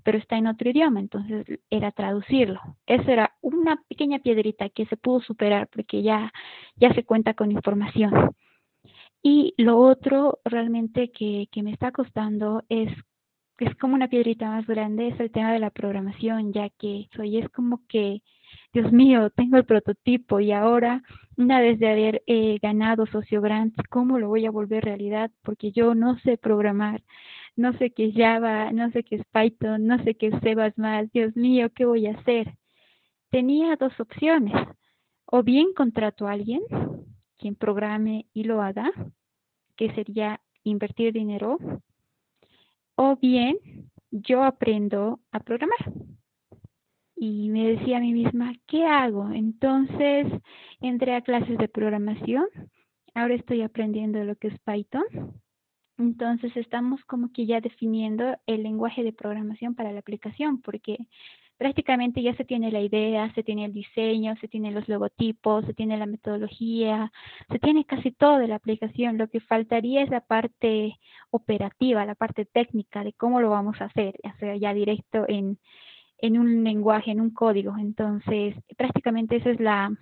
pero 0.02 0.18
está 0.18 0.37
en 0.37 0.47
otro 0.47 0.71
idioma, 0.71 1.00
entonces 1.00 1.47
era 1.71 1.92
traducirlo. 1.92 2.61
Eso 2.87 3.11
era 3.11 3.35
una 3.40 3.82
pequeña 3.88 4.18
piedrita 4.21 4.68
que 4.71 4.87
se 4.87 4.97
pudo 4.97 5.21
superar 5.21 5.68
porque 5.68 6.02
ya, 6.02 6.32
ya 6.76 6.92
se 6.94 7.04
cuenta 7.04 7.35
con 7.35 7.52
información. 7.52 8.35
Y 9.23 9.54
lo 9.56 9.78
otro 9.78 10.40
realmente 10.44 11.11
que, 11.12 11.49
que 11.52 11.62
me 11.62 11.73
está 11.73 11.92
costando 11.92 12.64
es 12.68 12.92
es 13.62 13.76
como 13.76 13.94
una 13.94 14.09
piedrita 14.09 14.49
más 14.49 14.66
grande, 14.66 15.09
es 15.09 15.21
el 15.21 15.30
tema 15.30 15.52
de 15.52 15.59
la 15.59 15.71
programación, 15.71 16.52
ya 16.52 16.68
que 16.71 17.09
soy 17.14 17.38
es 17.38 17.49
como 17.50 17.87
que, 17.88 18.23
Dios 18.73 18.92
mío, 18.92 19.30
tengo 19.30 19.56
el 19.56 19.64
prototipo 19.64 20.40
y 20.40 20.52
ahora, 20.52 21.02
una 21.37 21.61
vez 21.61 21.78
de 21.78 21.88
haber 21.88 22.23
eh, 22.26 22.59
ganado 22.61 23.06
Socio 23.06 23.40
Grant, 23.40 23.75
¿cómo 23.88 24.18
lo 24.18 24.28
voy 24.28 24.47
a 24.47 24.50
volver 24.50 24.85
realidad? 24.85 25.30
Porque 25.42 25.73
yo 25.73 25.94
no 25.94 26.18
sé 26.21 26.38
programar, 26.38 27.02
no 27.56 27.73
sé 27.78 27.90
qué 27.90 28.06
es 28.06 28.14
Java, 28.14 28.73
no 28.73 28.90
sé 28.90 29.04
qué 29.04 29.16
es 29.16 29.23
Python, 29.32 29.87
no 29.87 30.02
sé 30.04 30.14
qué 30.14 30.28
es 30.28 30.40
C++, 30.40 30.56
Dios 31.12 31.37
mío, 31.37 31.71
¿qué 31.75 31.85
voy 31.85 32.06
a 32.06 32.18
hacer? 32.18 32.54
Tenía 33.30 33.76
dos 33.76 33.99
opciones, 34.00 34.54
o 35.26 35.42
bien 35.42 35.73
contrato 35.75 36.26
a 36.26 36.32
alguien 36.32 36.62
quien 37.38 37.56
programe 37.56 38.26
y 38.32 38.44
lo 38.44 38.62
haga, 38.62 38.92
que 39.76 39.92
sería 39.94 40.40
invertir 40.62 41.12
dinero, 41.12 41.59
o 42.94 43.16
bien 43.16 43.56
yo 44.12 44.44
aprendo 44.44 45.21
a 45.32 45.40
programar. 45.40 45.92
Y 47.16 47.49
me 47.50 47.66
decía 47.68 47.97
a 47.97 48.00
mí 48.00 48.12
misma, 48.12 48.52
¿qué 48.66 48.85
hago? 48.87 49.30
Entonces 49.30 50.26
entré 50.80 51.14
a 51.14 51.23
clases 51.23 51.59
de 51.59 51.68
programación. 51.68 52.47
Ahora 53.14 53.35
estoy 53.35 53.62
aprendiendo 53.62 54.23
lo 54.25 54.37
que 54.37 54.49
es 54.49 54.59
Python. 54.61 55.41
Entonces 56.02 56.56
estamos 56.56 57.04
como 57.04 57.32
que 57.32 57.47
ya 57.47 57.61
definiendo 57.61 58.37
el 58.47 58.64
lenguaje 58.64 59.04
de 59.04 59.12
programación 59.12 59.75
para 59.76 59.92
la 59.92 60.00
aplicación, 60.00 60.61
porque 60.61 60.99
prácticamente 61.59 62.21
ya 62.23 62.35
se 62.35 62.44
tiene 62.44 62.73
la 62.73 62.80
idea, 62.80 63.32
se 63.35 63.44
tiene 63.44 63.64
el 63.66 63.73
diseño, 63.73 64.35
se 64.40 64.49
tienen 64.49 64.75
los 64.75 64.88
logotipos, 64.88 65.64
se 65.64 65.75
tiene 65.75 65.97
la 65.97 66.06
metodología, 66.06 67.12
se 67.50 67.61
tiene 67.61 67.85
casi 67.85 68.11
todo 68.11 68.38
de 68.38 68.49
la 68.49 68.56
aplicación. 68.56 69.16
Lo 69.16 69.28
que 69.28 69.38
faltaría 69.38 70.02
es 70.02 70.11
la 70.11 70.23
parte 70.23 70.99
operativa, 71.30 72.04
la 72.04 72.16
parte 72.16 72.47
técnica 72.47 73.04
de 73.04 73.12
cómo 73.12 73.40
lo 73.40 73.50
vamos 73.50 73.80
a 73.80 73.85
hacer, 73.85 74.16
ya 74.25 74.35
sea 74.38 74.56
ya 74.56 74.75
directo 74.75 75.25
en, 75.28 75.61
en 76.18 76.37
un 76.37 76.64
lenguaje, 76.64 77.12
en 77.12 77.21
un 77.21 77.30
código. 77.30 77.76
Entonces, 77.78 78.56
prácticamente 78.76 79.37
esa 79.37 79.50
es 79.50 79.61
la, 79.61 79.97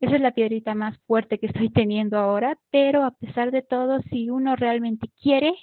esa 0.00 0.16
es 0.16 0.20
la 0.20 0.32
piedrita 0.32 0.74
más 0.74 0.98
fuerte 1.06 1.38
que 1.38 1.46
estoy 1.46 1.70
teniendo 1.70 2.18
ahora, 2.18 2.58
pero 2.70 3.04
a 3.04 3.12
pesar 3.12 3.50
de 3.50 3.62
todo, 3.62 4.00
si 4.10 4.30
uno 4.30 4.56
realmente 4.56 5.08
quiere, 5.20 5.54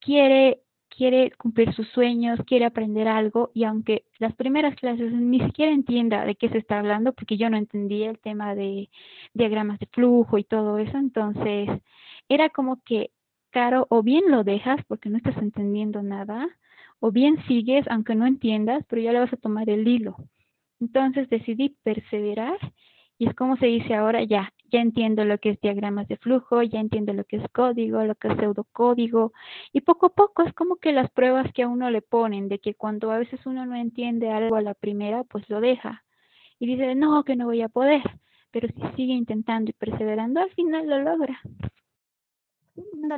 quiere 0.00 0.62
quiere 0.98 1.30
cumplir 1.38 1.72
sus 1.74 1.86
sueños, 1.90 2.40
quiere 2.44 2.64
aprender 2.64 3.06
algo 3.06 3.52
y 3.54 3.62
aunque 3.62 4.04
las 4.18 4.34
primeras 4.34 4.74
clases 4.74 5.12
ni 5.12 5.38
siquiera 5.40 5.70
entienda 5.70 6.24
de 6.24 6.34
qué 6.34 6.48
se 6.48 6.58
está 6.58 6.80
hablando, 6.80 7.12
porque 7.12 7.36
yo 7.36 7.48
no 7.50 7.56
entendía 7.56 8.10
el 8.10 8.18
tema 8.18 8.56
de 8.56 8.90
diagramas 9.32 9.78
de 9.78 9.86
flujo 9.86 10.38
y 10.38 10.44
todo 10.44 10.78
eso, 10.78 10.98
entonces 10.98 11.68
era 12.28 12.48
como 12.50 12.82
que, 12.82 13.12
Caro, 13.50 13.86
o 13.90 14.02
bien 14.02 14.24
lo 14.28 14.42
dejas 14.44 14.80
porque 14.88 15.08
no 15.08 15.16
estás 15.18 15.36
entendiendo 15.38 16.02
nada, 16.02 16.48
o 16.98 17.12
bien 17.12 17.36
sigues 17.46 17.86
aunque 17.88 18.16
no 18.16 18.26
entiendas, 18.26 18.84
pero 18.88 19.00
ya 19.00 19.12
le 19.12 19.20
vas 19.20 19.32
a 19.32 19.36
tomar 19.38 19.70
el 19.70 19.86
hilo. 19.86 20.16
Entonces 20.80 21.28
decidí 21.30 21.76
perseverar 21.84 22.58
y 23.18 23.28
es 23.28 23.34
como 23.34 23.56
se 23.56 23.66
dice 23.66 23.94
ahora, 23.94 24.22
ya, 24.22 24.52
ya 24.70 24.80
entiendo 24.80 25.24
lo 25.24 25.38
que 25.38 25.50
es 25.50 25.60
diagramas 25.60 26.06
de 26.08 26.16
flujo, 26.16 26.62
ya 26.62 26.80
entiendo 26.80 27.12
lo 27.12 27.24
que 27.24 27.36
es 27.36 27.48
código, 27.52 28.02
lo 28.04 28.14
que 28.14 28.28
es 28.28 28.36
pseudocódigo, 28.36 29.32
y 29.72 29.80
poco 29.80 30.06
a 30.06 30.14
poco 30.14 30.42
es 30.44 30.52
como 30.54 30.76
que 30.76 30.92
las 30.92 31.10
pruebas 31.10 31.52
que 31.52 31.64
a 31.64 31.68
uno 31.68 31.90
le 31.90 32.02
ponen, 32.02 32.48
de 32.48 32.60
que 32.60 32.74
cuando 32.74 33.10
a 33.10 33.18
veces 33.18 33.44
uno 33.46 33.66
no 33.66 33.74
entiende 33.74 34.30
algo 34.30 34.56
a 34.56 34.62
la 34.62 34.74
primera, 34.74 35.24
pues 35.24 35.48
lo 35.50 35.60
deja, 35.60 36.04
y 36.58 36.66
dice, 36.66 36.94
no, 36.94 37.24
que 37.24 37.36
no 37.36 37.46
voy 37.46 37.62
a 37.62 37.68
poder, 37.68 38.02
pero 38.50 38.68
si 38.68 38.96
sigue 38.96 39.14
intentando 39.14 39.70
y 39.70 39.74
perseverando, 39.74 40.40
al 40.40 40.50
final 40.50 40.88
lo 40.88 40.98
logra. 41.00 41.40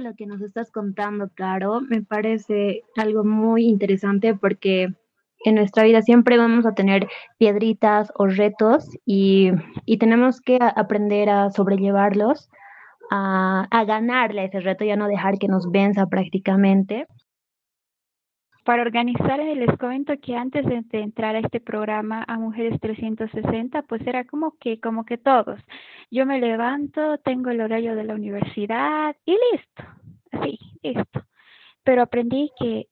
Lo 0.00 0.14
que 0.14 0.24
nos 0.24 0.40
estás 0.40 0.70
contando, 0.70 1.30
Caro, 1.34 1.82
me 1.82 2.02
parece 2.02 2.82
algo 2.96 3.24
muy 3.24 3.66
interesante 3.66 4.34
porque 4.34 4.94
en 5.44 5.54
nuestra 5.54 5.84
vida 5.84 6.02
siempre 6.02 6.36
vamos 6.36 6.66
a 6.66 6.74
tener 6.74 7.08
piedritas 7.38 8.12
o 8.16 8.26
retos 8.26 8.88
y, 9.06 9.50
y 9.86 9.98
tenemos 9.98 10.40
que 10.40 10.58
aprender 10.60 11.30
a 11.30 11.50
sobrellevarlos, 11.50 12.50
a, 13.10 13.66
a, 13.70 13.84
ganarle 13.84 14.44
ese 14.44 14.60
reto 14.60 14.84
y 14.84 14.90
a 14.90 14.96
no 14.96 15.08
dejar 15.08 15.38
que 15.38 15.48
nos 15.48 15.70
venza 15.70 16.06
prácticamente. 16.06 17.06
Para 18.64 18.82
organizar, 18.82 19.38
les 19.38 19.78
comento 19.78 20.12
que 20.20 20.36
antes 20.36 20.66
de, 20.66 20.82
de 20.84 21.00
entrar 21.00 21.34
a 21.34 21.40
este 21.40 21.60
programa 21.60 22.24
a 22.28 22.38
Mujeres 22.38 22.78
360, 22.78 23.82
pues 23.82 24.06
era 24.06 24.24
como 24.24 24.56
que, 24.58 24.78
como 24.78 25.04
que 25.04 25.16
todos. 25.16 25.58
Yo 26.10 26.26
me 26.26 26.38
levanto, 26.38 27.18
tengo 27.18 27.50
el 27.50 27.62
horario 27.62 27.96
de 27.96 28.04
la 28.04 28.14
universidad 28.14 29.16
y 29.24 29.32
listo, 29.32 29.82
así, 30.30 30.58
listo. 30.82 31.24
Pero 31.82 32.02
aprendí 32.02 32.50
que 32.60 32.89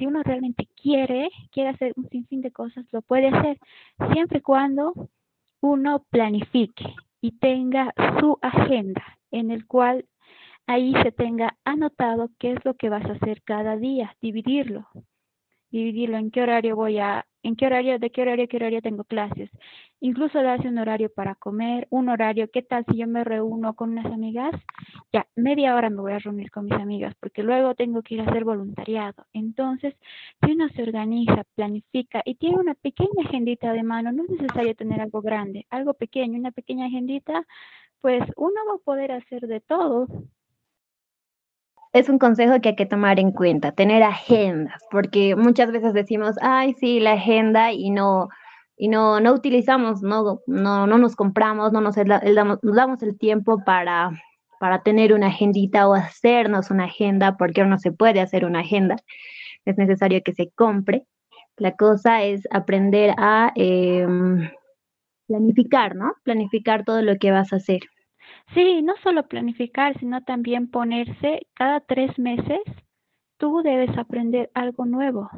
si 0.00 0.06
uno 0.06 0.22
realmente 0.22 0.66
quiere, 0.80 1.28
quiere 1.52 1.68
hacer 1.68 1.92
un 1.94 2.08
sinfín 2.08 2.40
de 2.40 2.50
cosas, 2.50 2.86
lo 2.90 3.02
puede 3.02 3.28
hacer, 3.28 3.58
siempre 4.12 4.38
y 4.38 4.40
cuando 4.40 4.94
uno 5.60 6.06
planifique 6.08 6.94
y 7.20 7.32
tenga 7.32 7.92
su 8.18 8.38
agenda 8.40 9.04
en 9.30 9.50
el 9.50 9.66
cual 9.66 10.06
ahí 10.66 10.94
se 11.02 11.12
tenga 11.12 11.58
anotado 11.64 12.30
qué 12.38 12.52
es 12.52 12.64
lo 12.64 12.74
que 12.74 12.88
vas 12.88 13.04
a 13.04 13.12
hacer 13.12 13.42
cada 13.42 13.76
día, 13.76 14.16
dividirlo, 14.22 14.86
dividirlo 15.70 16.16
en 16.18 16.30
qué 16.30 16.42
horario 16.42 16.76
voy 16.76 16.98
a 16.98 17.26
en 17.42 17.56
qué 17.56 17.66
horario, 17.66 17.98
de 17.98 18.10
qué 18.10 18.22
horario, 18.22 18.48
qué 18.48 18.56
horario 18.56 18.82
tengo 18.82 19.04
clases. 19.04 19.50
Incluso 20.00 20.42
darse 20.42 20.68
un 20.68 20.78
horario 20.78 21.10
para 21.12 21.34
comer, 21.34 21.86
un 21.90 22.08
horario, 22.08 22.50
¿qué 22.50 22.62
tal 22.62 22.84
si 22.90 22.98
yo 22.98 23.06
me 23.06 23.24
reúno 23.24 23.74
con 23.74 23.90
unas 23.90 24.06
amigas? 24.06 24.52
Ya, 25.12 25.26
media 25.36 25.74
hora 25.74 25.90
me 25.90 26.00
voy 26.00 26.12
a 26.12 26.18
reunir 26.18 26.50
con 26.50 26.66
mis 26.66 26.74
amigas 26.74 27.14
porque 27.20 27.42
luego 27.42 27.74
tengo 27.74 28.02
que 28.02 28.14
ir 28.14 28.20
a 28.20 28.24
hacer 28.24 28.44
voluntariado. 28.44 29.26
Entonces, 29.32 29.94
si 30.44 30.52
uno 30.52 30.68
se 30.70 30.82
organiza, 30.82 31.44
planifica 31.54 32.22
y 32.24 32.34
tiene 32.36 32.56
una 32.56 32.74
pequeña 32.74 33.24
agendita 33.26 33.72
de 33.72 33.82
mano, 33.82 34.12
no 34.12 34.24
es 34.24 34.30
necesario 34.30 34.74
tener 34.74 35.00
algo 35.00 35.22
grande, 35.22 35.66
algo 35.70 35.94
pequeño, 35.94 36.38
una 36.38 36.52
pequeña 36.52 36.86
agendita, 36.86 37.46
pues 38.00 38.22
uno 38.36 38.60
va 38.68 38.74
a 38.76 38.84
poder 38.84 39.12
hacer 39.12 39.46
de 39.46 39.60
todo 39.60 40.08
es 41.92 42.08
un 42.08 42.18
consejo 42.18 42.60
que 42.60 42.70
hay 42.70 42.76
que 42.76 42.86
tomar 42.86 43.18
en 43.18 43.32
cuenta, 43.32 43.72
tener 43.72 44.02
agendas, 44.02 44.80
porque 44.90 45.34
muchas 45.36 45.72
veces 45.72 45.92
decimos, 45.92 46.36
ay, 46.40 46.74
sí, 46.74 47.00
la 47.00 47.14
agenda 47.14 47.72
y 47.72 47.90
no, 47.90 48.28
y 48.76 48.88
no, 48.88 49.20
no 49.20 49.32
utilizamos, 49.32 50.02
no, 50.02 50.40
no, 50.46 50.86
no 50.86 50.98
nos 50.98 51.16
compramos, 51.16 51.72
no 51.72 51.80
nos, 51.80 51.96
el, 51.96 52.12
el, 52.22 52.34
damos, 52.34 52.58
nos 52.62 52.76
damos 52.76 53.02
el 53.02 53.18
tiempo 53.18 53.62
para, 53.64 54.10
para 54.60 54.82
tener 54.82 55.12
una 55.12 55.28
agendita 55.28 55.88
o 55.88 55.94
hacernos 55.94 56.70
una 56.70 56.84
agenda, 56.84 57.36
porque 57.36 57.64
no 57.64 57.78
se 57.78 57.92
puede 57.92 58.20
hacer 58.20 58.44
una 58.44 58.60
agenda, 58.60 58.96
es 59.64 59.76
necesario 59.76 60.22
que 60.24 60.32
se 60.34 60.50
compre. 60.50 61.06
La 61.56 61.72
cosa 61.76 62.22
es 62.22 62.48
aprender 62.50 63.14
a 63.18 63.52
eh, 63.54 64.06
planificar, 65.26 65.94
¿no? 65.94 66.14
Planificar 66.22 66.84
todo 66.84 67.02
lo 67.02 67.16
que 67.16 67.32
vas 67.32 67.52
a 67.52 67.56
hacer. 67.56 67.80
Sí, 68.54 68.82
no 68.82 68.94
solo 69.02 69.28
planificar, 69.28 69.98
sino 69.98 70.22
también 70.22 70.70
ponerse 70.70 71.46
cada 71.54 71.80
tres 71.80 72.18
meses, 72.18 72.60
tú 73.38 73.62
debes 73.62 73.96
aprender 73.96 74.50
algo 74.54 74.86
nuevo 74.86 75.30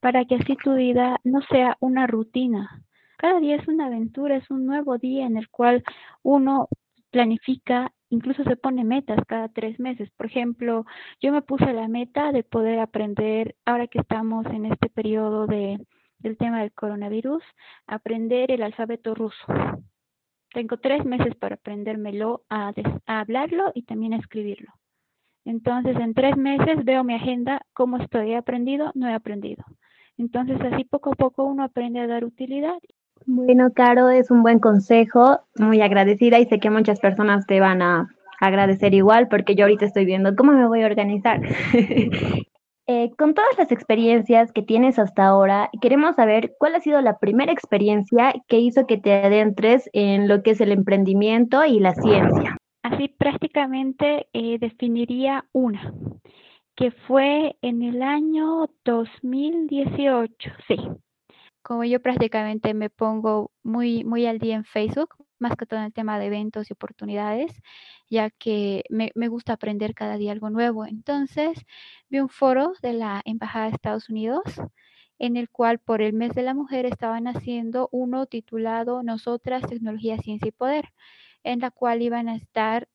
para 0.00 0.24
que 0.24 0.36
así 0.36 0.56
tu 0.56 0.74
vida 0.74 1.18
no 1.24 1.40
sea 1.42 1.76
una 1.80 2.06
rutina. 2.06 2.82
Cada 3.16 3.40
día 3.40 3.56
es 3.56 3.66
una 3.68 3.86
aventura, 3.86 4.36
es 4.36 4.50
un 4.50 4.66
nuevo 4.66 4.98
día 4.98 5.26
en 5.26 5.36
el 5.36 5.48
cual 5.48 5.82
uno 6.22 6.68
planifica 7.10 7.92
incluso 8.10 8.42
se 8.44 8.56
pone 8.56 8.84
metas 8.84 9.18
cada 9.26 9.48
tres 9.48 9.78
meses. 9.80 10.10
Por 10.16 10.26
ejemplo, 10.26 10.86
yo 11.20 11.32
me 11.32 11.42
puse 11.42 11.72
la 11.72 11.88
meta 11.88 12.32
de 12.32 12.42
poder 12.42 12.78
aprender, 12.80 13.56
ahora 13.64 13.86
que 13.86 13.98
estamos 13.98 14.46
en 14.46 14.66
este 14.66 14.88
periodo 14.88 15.46
de, 15.46 15.78
del 16.18 16.36
tema 16.36 16.60
del 16.60 16.72
coronavirus, 16.72 17.42
aprender 17.86 18.50
el 18.50 18.62
alfabeto 18.62 19.14
ruso. 19.14 19.44
Tengo 20.52 20.76
tres 20.78 21.04
meses 21.04 21.34
para 21.36 21.56
aprendérmelo, 21.56 22.42
a, 22.48 22.72
a 23.06 23.20
hablarlo 23.20 23.70
y 23.74 23.82
también 23.82 24.14
a 24.14 24.18
escribirlo. 24.18 24.72
Entonces, 25.44 25.96
en 25.96 26.14
tres 26.14 26.36
meses 26.36 26.84
veo 26.84 27.04
mi 27.04 27.14
agenda, 27.14 27.62
cómo 27.72 27.96
estoy, 27.98 28.32
he 28.32 28.36
aprendido, 28.36 28.90
no 28.94 29.08
he 29.08 29.14
aprendido. 29.14 29.64
Entonces, 30.18 30.60
así 30.60 30.84
poco 30.84 31.12
a 31.12 31.16
poco 31.16 31.44
uno 31.44 31.62
aprende 31.62 32.00
a 32.00 32.06
dar 32.06 32.24
utilidad. 32.24 32.76
Bueno, 33.24 33.72
Caro, 33.72 34.10
es 34.10 34.30
un 34.30 34.42
buen 34.42 34.58
consejo, 34.58 35.40
muy 35.56 35.80
agradecida 35.80 36.38
y 36.38 36.46
sé 36.46 36.60
que 36.60 36.70
muchas 36.70 37.00
personas 37.00 37.46
te 37.46 37.60
van 37.60 37.82
a 37.82 38.08
agradecer 38.40 38.94
igual 38.94 39.28
porque 39.28 39.54
yo 39.54 39.64
ahorita 39.64 39.86
estoy 39.86 40.04
viendo 40.04 40.34
cómo 40.36 40.52
me 40.52 40.66
voy 40.66 40.82
a 40.82 40.86
organizar. 40.86 41.40
eh, 42.90 43.10
con 43.18 43.34
todas 43.34 43.50
las 43.58 43.70
experiencias 43.70 44.50
que 44.50 44.62
tienes 44.62 44.98
hasta 44.98 45.26
ahora, 45.26 45.68
queremos 45.82 46.16
saber 46.16 46.54
cuál 46.58 46.74
ha 46.74 46.80
sido 46.80 47.02
la 47.02 47.18
primera 47.18 47.52
experiencia 47.52 48.32
que 48.48 48.60
hizo 48.60 48.86
que 48.86 48.96
te 48.96 49.12
adentres 49.12 49.90
en 49.92 50.26
lo 50.26 50.42
que 50.42 50.52
es 50.52 50.60
el 50.62 50.72
emprendimiento 50.72 51.62
y 51.66 51.80
la 51.80 51.94
ciencia. 51.94 52.56
Así 52.82 53.08
prácticamente 53.08 54.28
eh, 54.32 54.58
definiría 54.58 55.44
una, 55.52 55.92
que 56.76 56.90
fue 56.90 57.58
en 57.60 57.82
el 57.82 58.02
año 58.02 58.70
2018, 58.86 60.50
sí. 60.66 60.78
Como 61.60 61.84
yo 61.84 62.00
prácticamente 62.00 62.72
me 62.72 62.88
pongo 62.88 63.50
muy, 63.62 64.02
muy 64.04 64.24
al 64.24 64.38
día 64.38 64.56
en 64.56 64.64
Facebook, 64.64 65.14
más 65.38 65.56
que 65.56 65.66
todo 65.66 65.80
en 65.80 65.86
el 65.86 65.92
tema 65.92 66.18
de 66.18 66.26
eventos 66.26 66.70
y 66.70 66.72
oportunidades, 66.74 67.52
ya 68.10 68.30
que 68.30 68.84
me, 68.90 69.10
me 69.14 69.28
gusta 69.28 69.54
aprender 69.54 69.94
cada 69.94 70.16
día 70.18 70.32
algo 70.32 70.50
nuevo. 70.50 70.86
Entonces, 70.86 71.58
vi 72.08 72.20
un 72.20 72.28
foro 72.28 72.72
de 72.82 72.92
la 72.94 73.22
Embajada 73.24 73.66
de 73.66 73.72
Estados 73.72 74.08
Unidos 74.10 74.42
en 75.18 75.36
el 75.36 75.50
cual 75.50 75.78
por 75.78 76.00
el 76.02 76.12
mes 76.12 76.34
de 76.34 76.42
la 76.42 76.54
mujer 76.54 76.86
estaban 76.86 77.26
haciendo 77.26 77.88
uno 77.92 78.26
titulado 78.26 79.02
Nosotras, 79.02 79.62
Tecnología, 79.68 80.18
Ciencia 80.18 80.48
y 80.48 80.52
Poder 80.52 80.86
en 81.44 81.60
la 81.60 81.70
cual 81.70 82.02
iban 82.02 82.28
a 82.28 82.36
estar 82.36 82.88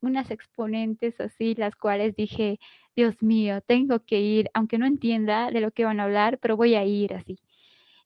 unas 0.00 0.30
exponentes 0.30 1.20
así, 1.20 1.54
las 1.54 1.76
cuales 1.76 2.16
dije, 2.16 2.58
Dios 2.96 3.22
mío, 3.22 3.60
tengo 3.62 4.00
que 4.00 4.20
ir, 4.20 4.50
aunque 4.54 4.78
no 4.78 4.86
entienda 4.86 5.50
de 5.50 5.60
lo 5.60 5.70
que 5.72 5.84
van 5.84 6.00
a 6.00 6.04
hablar, 6.04 6.38
pero 6.38 6.56
voy 6.56 6.74
a 6.74 6.84
ir 6.84 7.14
así. 7.14 7.38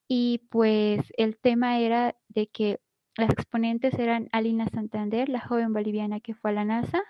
Y 0.08 0.40
pues 0.50 1.00
el 1.16 1.38
tema 1.38 1.78
era 1.80 2.16
de 2.28 2.48
que 2.48 2.80
las 3.16 3.30
exponentes 3.30 3.94
eran 3.98 4.28
Alina 4.32 4.68
Santander, 4.68 5.28
la 5.28 5.40
joven 5.40 5.72
boliviana 5.72 6.20
que 6.20 6.34
fue 6.34 6.50
a 6.50 6.54
la 6.54 6.64
NASA, 6.64 7.02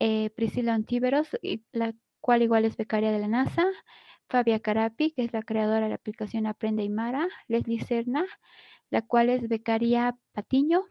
eh, 0.00 0.30
Priscila 0.30 0.74
Ontiveros, 0.74 1.28
la 1.72 1.94
cual 2.20 2.42
igual 2.42 2.64
es 2.64 2.76
becaria 2.76 3.12
de 3.12 3.18
la 3.18 3.28
NASA, 3.28 3.64
Fabia 4.28 4.60
Carapi, 4.60 5.12
que 5.12 5.24
es 5.24 5.32
la 5.32 5.42
creadora 5.42 5.82
de 5.82 5.88
la 5.90 5.94
aplicación 5.96 6.46
Aprende 6.46 6.82
Aymara, 6.82 7.28
Leslie 7.48 7.84
Serna, 7.84 8.24
la 8.90 9.02
cual 9.02 9.30
es 9.30 9.48
becaria 9.48 10.16
Patiño, 10.32 10.84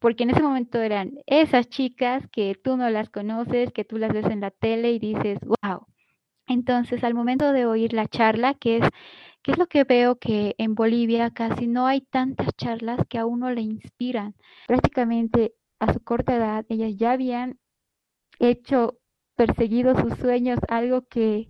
porque 0.00 0.24
en 0.24 0.30
ese 0.30 0.42
momento 0.42 0.80
eran 0.82 1.12
esas 1.26 1.68
chicas 1.68 2.28
que 2.30 2.54
tú 2.62 2.76
no 2.76 2.90
las 2.90 3.10
conoces, 3.10 3.72
que 3.72 3.84
tú 3.84 3.98
las 3.98 4.12
ves 4.12 4.26
en 4.26 4.40
la 4.40 4.50
tele 4.50 4.92
y 4.92 4.98
dices, 4.98 5.38
wow. 5.40 5.86
Entonces, 6.46 7.04
al 7.04 7.14
momento 7.14 7.52
de 7.52 7.66
oír 7.66 7.92
la 7.92 8.06
charla, 8.08 8.54
que 8.54 8.78
es, 8.78 8.88
que 9.42 9.52
es 9.52 9.58
lo 9.58 9.66
que 9.66 9.84
veo 9.84 10.16
que 10.18 10.54
en 10.58 10.74
Bolivia 10.74 11.30
casi 11.30 11.66
no 11.66 11.86
hay 11.86 12.02
tantas 12.02 12.48
charlas 12.56 13.00
que 13.08 13.18
a 13.18 13.26
uno 13.26 13.50
le 13.50 13.62
inspiran. 13.62 14.34
Prácticamente 14.66 15.54
a 15.80 15.92
su 15.92 16.00
corta 16.00 16.36
edad, 16.36 16.64
ellas 16.68 16.94
ya 16.96 17.12
habían 17.12 17.58
hecho, 18.38 18.98
perseguido 19.36 19.98
sus 20.00 20.14
sueños, 20.18 20.58
algo 20.68 21.02
que, 21.08 21.48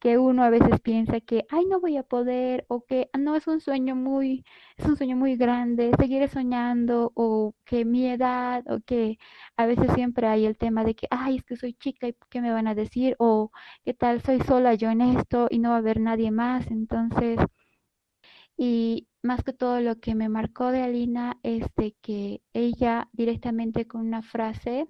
que 0.00 0.18
uno 0.18 0.42
a 0.44 0.50
veces 0.50 0.80
piensa 0.80 1.20
que, 1.20 1.46
ay, 1.50 1.66
no 1.66 1.80
voy 1.80 1.96
a 1.96 2.02
poder, 2.02 2.64
o 2.68 2.84
que 2.86 3.08
ah, 3.12 3.18
no 3.18 3.36
es 3.36 3.46
un 3.46 3.60
sueño 3.60 3.94
muy, 3.96 4.44
es 4.76 4.86
un 4.86 4.96
sueño 4.96 5.16
muy 5.16 5.36
grande, 5.36 5.92
seguiré 5.98 6.28
soñando, 6.28 7.12
o 7.14 7.54
que 7.64 7.84
mi 7.84 8.06
edad, 8.08 8.64
o 8.70 8.80
que 8.80 9.18
a 9.56 9.66
veces 9.66 9.92
siempre 9.94 10.26
hay 10.26 10.46
el 10.46 10.56
tema 10.56 10.84
de 10.84 10.94
que, 10.94 11.06
ay, 11.10 11.36
es 11.36 11.44
que 11.44 11.56
soy 11.56 11.74
chica 11.74 12.08
y 12.08 12.16
qué 12.30 12.40
me 12.40 12.50
van 12.52 12.66
a 12.66 12.74
decir, 12.74 13.14
o 13.18 13.50
qué 13.84 13.94
tal, 13.94 14.22
soy 14.22 14.40
sola 14.40 14.74
yo 14.74 14.90
en 14.90 15.02
esto 15.02 15.46
y 15.50 15.58
no 15.58 15.70
va 15.70 15.76
a 15.76 15.78
haber 15.78 16.00
nadie 16.00 16.30
más, 16.30 16.66
entonces, 16.70 17.38
y 18.56 19.08
más 19.22 19.42
que 19.42 19.52
todo 19.52 19.80
lo 19.80 20.00
que 20.00 20.14
me 20.14 20.28
marcó 20.28 20.70
de 20.70 20.82
Alina 20.82 21.38
es 21.42 21.66
de 21.76 21.94
que 22.00 22.42
ella 22.52 23.08
directamente 23.12 23.86
con 23.86 24.02
una 24.02 24.22
frase, 24.22 24.86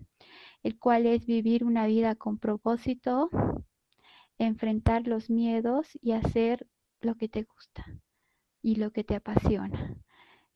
el 0.63 0.79
cual 0.79 1.07
es 1.07 1.27
vivir 1.27 1.65
una 1.65 1.87
vida 1.87 2.15
con 2.17 2.39
propósito, 2.39 3.31
enfrentar 4.41 5.07
los 5.07 5.31
miedos 5.31 5.99
y 6.01 6.13
hacer 6.13 6.67
lo 7.01 7.15
que 7.17 7.29
te 7.29 7.43
gusta 7.43 7.87
y 8.63 8.77
lo 8.77 8.91
que 8.91 9.05
te 9.05 9.15
apasiona. 9.15 9.97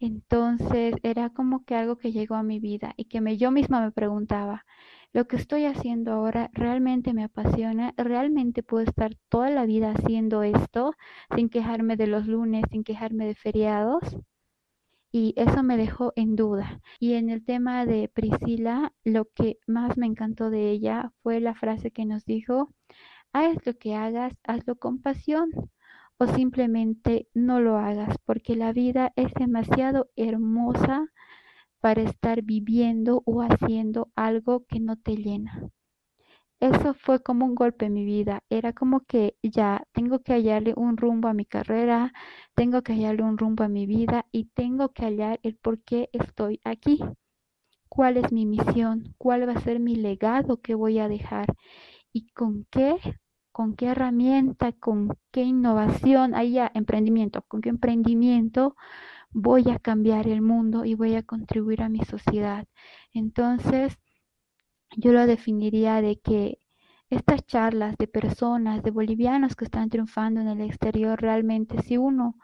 Entonces 0.00 0.94
era 1.02 1.30
como 1.30 1.64
que 1.64 1.74
algo 1.74 1.96
que 1.96 2.12
llegó 2.12 2.34
a 2.34 2.42
mi 2.42 2.60
vida 2.60 2.94
y 2.96 3.04
que 3.06 3.20
me, 3.20 3.36
yo 3.36 3.50
misma 3.50 3.80
me 3.80 3.92
preguntaba, 3.92 4.64
¿lo 5.12 5.26
que 5.26 5.36
estoy 5.36 5.66
haciendo 5.66 6.12
ahora 6.12 6.50
realmente 6.52 7.12
me 7.14 7.24
apasiona? 7.24 7.94
¿Realmente 7.96 8.62
puedo 8.62 8.84
estar 8.84 9.14
toda 9.28 9.50
la 9.50 9.66
vida 9.66 9.92
haciendo 9.92 10.42
esto 10.42 10.94
sin 11.36 11.48
quejarme 11.48 11.96
de 11.96 12.06
los 12.06 12.26
lunes, 12.26 12.64
sin 12.70 12.84
quejarme 12.84 13.26
de 13.26 13.34
feriados? 13.34 14.02
Y 15.12 15.32
eso 15.36 15.62
me 15.62 15.76
dejó 15.76 16.12
en 16.16 16.36
duda. 16.36 16.80
Y 16.98 17.12
en 17.14 17.30
el 17.30 17.44
tema 17.44 17.86
de 17.86 18.08
Priscila, 18.08 18.92
lo 19.04 19.26
que 19.26 19.58
más 19.66 19.96
me 19.96 20.06
encantó 20.06 20.50
de 20.50 20.70
ella 20.70 21.12
fue 21.22 21.38
la 21.38 21.54
frase 21.54 21.92
que 21.92 22.04
nos 22.04 22.24
dijo, 22.24 22.74
haz 23.34 23.58
lo 23.66 23.74
que 23.76 23.94
hagas, 23.94 24.32
hazlo 24.44 24.76
con 24.76 25.02
pasión 25.02 25.50
o 26.18 26.26
simplemente 26.26 27.28
no 27.34 27.60
lo 27.60 27.76
hagas 27.76 28.16
porque 28.24 28.56
la 28.56 28.72
vida 28.72 29.12
es 29.16 29.34
demasiado 29.34 30.08
hermosa 30.16 31.08
para 31.80 32.02
estar 32.02 32.42
viviendo 32.42 33.22
o 33.26 33.42
haciendo 33.42 34.10
algo 34.16 34.64
que 34.66 34.80
no 34.80 34.96
te 34.96 35.16
llena. 35.16 35.68
Eso 36.60 36.94
fue 36.94 37.22
como 37.22 37.44
un 37.44 37.54
golpe 37.54 37.86
en 37.86 37.94
mi 37.94 38.04
vida. 38.06 38.42
Era 38.48 38.72
como 38.72 39.00
que 39.00 39.36
ya 39.42 39.84
tengo 39.92 40.20
que 40.20 40.32
hallarle 40.32 40.72
un 40.76 40.96
rumbo 40.96 41.28
a 41.28 41.34
mi 41.34 41.44
carrera, 41.44 42.12
tengo 42.54 42.82
que 42.82 42.94
hallarle 42.94 43.22
un 43.24 43.36
rumbo 43.36 43.64
a 43.64 43.68
mi 43.68 43.84
vida 43.84 44.24
y 44.32 44.46
tengo 44.54 44.90
que 44.90 45.04
hallar 45.04 45.40
el 45.42 45.56
por 45.56 45.82
qué 45.82 46.08
estoy 46.12 46.60
aquí. 46.64 47.00
¿Cuál 47.88 48.16
es 48.16 48.32
mi 48.32 48.46
misión? 48.46 49.14
¿Cuál 49.18 49.48
va 49.48 49.52
a 49.52 49.60
ser 49.60 49.78
mi 49.80 49.96
legado 49.96 50.60
que 50.62 50.74
voy 50.74 51.00
a 51.00 51.08
dejar? 51.08 51.46
¿Y 52.12 52.28
con 52.28 52.66
qué 52.70 52.96
con 53.54 53.76
qué 53.76 53.86
herramienta, 53.90 54.72
con 54.72 55.16
qué 55.30 55.42
innovación, 55.44 56.34
ahí 56.34 56.54
ya 56.54 56.72
emprendimiento, 56.74 57.42
con 57.42 57.60
qué 57.60 57.68
emprendimiento 57.68 58.74
voy 59.30 59.70
a 59.70 59.78
cambiar 59.78 60.26
el 60.28 60.42
mundo 60.42 60.84
y 60.84 60.94
voy 60.96 61.14
a 61.14 61.22
contribuir 61.22 61.82
a 61.82 61.88
mi 61.88 62.00
sociedad. 62.04 62.66
Entonces, 63.12 63.96
yo 64.96 65.12
lo 65.12 65.26
definiría 65.28 66.02
de 66.02 66.18
que 66.18 66.58
estas 67.10 67.46
charlas 67.46 67.96
de 67.96 68.08
personas, 68.08 68.82
de 68.82 68.90
bolivianos 68.90 69.54
que 69.54 69.66
están 69.66 69.88
triunfando 69.88 70.40
en 70.40 70.48
el 70.48 70.60
exterior, 70.60 71.20
realmente 71.20 71.80
si 71.82 71.96
uno 71.96 72.36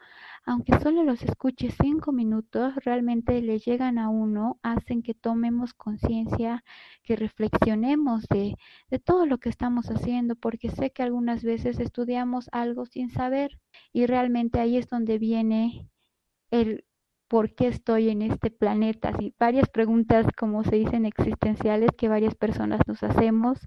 aunque 0.44 0.78
solo 0.80 1.02
los 1.04 1.22
escuche 1.22 1.70
cinco 1.70 2.12
minutos, 2.12 2.74
realmente 2.84 3.40
le 3.42 3.58
llegan 3.58 3.98
a 3.98 4.08
uno, 4.08 4.58
hacen 4.62 5.02
que 5.02 5.14
tomemos 5.14 5.74
conciencia, 5.74 6.64
que 7.02 7.16
reflexionemos 7.16 8.26
de, 8.28 8.56
de 8.90 8.98
todo 8.98 9.26
lo 9.26 9.38
que 9.38 9.48
estamos 9.48 9.86
haciendo, 9.90 10.36
porque 10.36 10.70
sé 10.70 10.90
que 10.90 11.02
algunas 11.02 11.42
veces 11.44 11.78
estudiamos 11.78 12.48
algo 12.52 12.86
sin 12.86 13.10
saber 13.10 13.58
y 13.92 14.06
realmente 14.06 14.60
ahí 14.60 14.76
es 14.76 14.88
donde 14.88 15.18
viene 15.18 15.88
el 16.50 16.84
por 17.30 17.54
qué 17.54 17.68
estoy 17.68 18.10
en 18.10 18.22
este 18.22 18.50
planeta. 18.50 19.10
Así, 19.10 19.32
varias 19.38 19.68
preguntas, 19.68 20.26
como 20.36 20.64
se 20.64 20.74
dicen, 20.74 21.06
existenciales 21.06 21.90
que 21.96 22.08
varias 22.08 22.34
personas 22.34 22.80
nos 22.88 23.04
hacemos. 23.04 23.60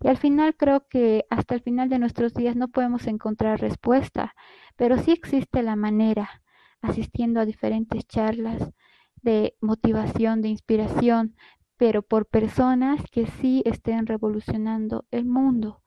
Y 0.00 0.06
al 0.06 0.18
final 0.18 0.54
creo 0.54 0.86
que 0.88 1.26
hasta 1.28 1.56
el 1.56 1.60
final 1.60 1.88
de 1.88 1.98
nuestros 1.98 2.32
días 2.32 2.54
no 2.54 2.68
podemos 2.68 3.08
encontrar 3.08 3.60
respuesta, 3.60 4.36
pero 4.76 4.98
sí 4.98 5.10
existe 5.10 5.64
la 5.64 5.74
manera, 5.74 6.42
asistiendo 6.80 7.40
a 7.40 7.44
diferentes 7.44 8.06
charlas 8.06 8.70
de 9.16 9.56
motivación, 9.60 10.40
de 10.40 10.50
inspiración, 10.50 11.34
pero 11.76 12.02
por 12.02 12.26
personas 12.26 13.02
que 13.10 13.26
sí 13.26 13.64
estén 13.66 14.06
revolucionando 14.06 15.06
el 15.10 15.24
mundo. 15.24 15.82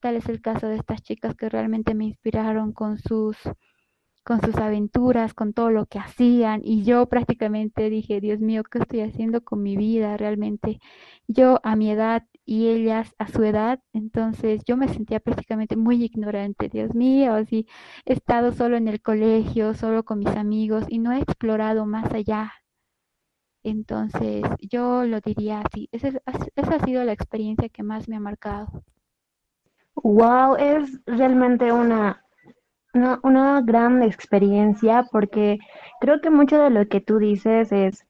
Tal 0.00 0.16
es 0.16 0.26
el 0.30 0.40
caso 0.40 0.68
de 0.68 0.76
estas 0.76 1.02
chicas 1.02 1.34
que 1.34 1.50
realmente 1.50 1.94
me 1.94 2.06
inspiraron 2.06 2.72
con 2.72 2.96
sus 2.96 3.36
con 4.24 4.40
sus 4.40 4.56
aventuras, 4.56 5.34
con 5.34 5.52
todo 5.52 5.70
lo 5.70 5.86
que 5.86 5.98
hacían 5.98 6.60
y 6.64 6.84
yo 6.84 7.06
prácticamente 7.06 7.90
dije, 7.90 8.20
Dios 8.20 8.40
mío, 8.40 8.62
¿qué 8.64 8.78
estoy 8.78 9.00
haciendo 9.00 9.42
con 9.42 9.62
mi 9.62 9.76
vida 9.76 10.16
realmente? 10.16 10.80
Yo 11.28 11.60
a 11.64 11.76
mi 11.76 11.90
edad 11.90 12.24
y 12.44 12.68
ellas 12.68 13.14
a 13.18 13.28
su 13.28 13.42
edad, 13.44 13.80
entonces 13.92 14.62
yo 14.66 14.76
me 14.76 14.88
sentía 14.88 15.20
prácticamente 15.20 15.76
muy 15.76 16.02
ignorante, 16.04 16.68
Dios 16.68 16.94
mío, 16.94 17.34
así 17.34 17.66
he 18.04 18.12
estado 18.14 18.52
solo 18.52 18.76
en 18.76 18.88
el 18.88 19.00
colegio, 19.02 19.74
solo 19.74 20.04
con 20.04 20.18
mis 20.20 20.28
amigos 20.36 20.84
y 20.88 20.98
no 20.98 21.12
he 21.12 21.20
explorado 21.20 21.86
más 21.86 22.12
allá. 22.12 22.52
Entonces, 23.64 24.42
yo 24.60 25.04
lo 25.04 25.20
diría 25.20 25.60
así. 25.60 25.88
Esa, 25.92 26.08
esa 26.56 26.74
ha 26.74 26.84
sido 26.84 27.04
la 27.04 27.12
experiencia 27.12 27.68
que 27.68 27.82
más 27.82 28.08
me 28.08 28.16
ha 28.16 28.20
marcado. 28.20 28.82
Wow, 29.94 30.56
es 30.56 31.00
realmente 31.06 31.70
una, 31.70 32.24
una, 32.94 33.20
una 33.22 33.60
gran 33.62 34.02
experiencia 34.02 35.06
porque 35.10 35.58
creo 36.00 36.20
que 36.20 36.30
mucho 36.30 36.58
de 36.58 36.70
lo 36.70 36.86
que 36.88 37.00
tú 37.00 37.18
dices 37.18 37.72
es, 37.72 38.04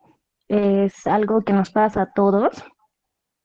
es 0.49 1.07
algo 1.07 1.43
que 1.43 1.53
nos 1.53 1.71
pasa 1.71 2.03
a 2.03 2.13
todos. 2.13 2.65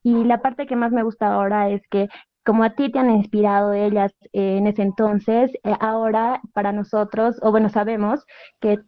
Y 0.03 0.23
la 0.23 0.41
parte 0.41 0.67
que 0.67 0.75
más 0.75 0.91
me 0.91 1.03
gusta 1.03 1.33
ahora 1.33 1.69
es 1.69 1.81
que 1.89 2.07
como 2.45 2.63
a 2.63 2.75
ti 2.75 2.89
te 2.91 2.99
han 2.99 3.11
inspirado 3.11 3.73
ellas 3.73 4.13
en 4.31 4.67
ese 4.67 4.81
entonces, 4.81 5.51
eh, 5.63 5.75
ahora 5.81 6.41
para 6.53 6.71
nosotros, 6.71 7.37
o 7.41 7.51
bueno, 7.51 7.67
sabemos 7.69 8.25
que 8.61 8.79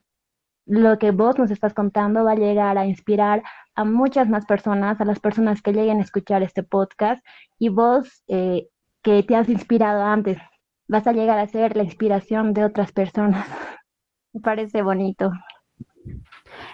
lo 0.66 0.98
que 0.98 1.12
vos 1.12 1.38
nos 1.38 1.52
estás 1.52 1.74
contando 1.74 2.24
va 2.24 2.34
a 2.34 2.36
llegar 2.36 2.78
a 2.78 2.86
inspirar 2.86 3.44
a 3.76 3.84
muchas 3.84 4.30
más 4.30 4.46
personas, 4.46 5.02
a 5.02 5.06
las 5.06 5.20
personas 5.20 5.62
que 5.62 5.74
lleguen 5.74 5.98
a 6.00 6.04
escuchar 6.04 6.42
este 6.44 6.64
podcast 6.64 7.22
y 7.58 7.70
vos 7.70 8.24
eh, 8.28 8.70
que 9.02 9.24
te 9.24 9.36
has 9.36 9.50
inspirado 9.50 10.04
antes, 10.04 10.38
vas 10.90 11.06
a 11.08 11.14
llegar 11.14 11.40
a 11.40 11.48
ser 11.48 11.78
la 11.78 11.84
inspiración 11.84 12.54
de 12.54 12.66
otras 12.66 12.92
personas. 12.92 13.48
Me 14.34 14.42
parece 14.42 14.82
bonito. 14.82 15.32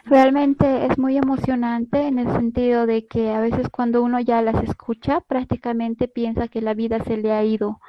Realmente 0.06 0.86
es 0.86 0.98
muy 0.98 1.18
emocionante 1.18 2.08
en 2.08 2.20
el 2.20 2.32
sentido 2.32 2.86
de 2.86 3.08
que 3.08 3.32
a 3.32 3.42
veces 3.42 3.68
cuando 3.70 4.02
uno 4.02 4.20
ya 4.20 4.42
las 4.42 4.64
escucha, 4.64 5.20
prácticamente 5.22 6.08
piensa 6.08 6.48
que 6.48 6.62
la 6.62 6.74
vida 6.74 7.04
se 7.04 7.18
le 7.18 7.34
ha 7.34 7.44
ido 7.44 7.80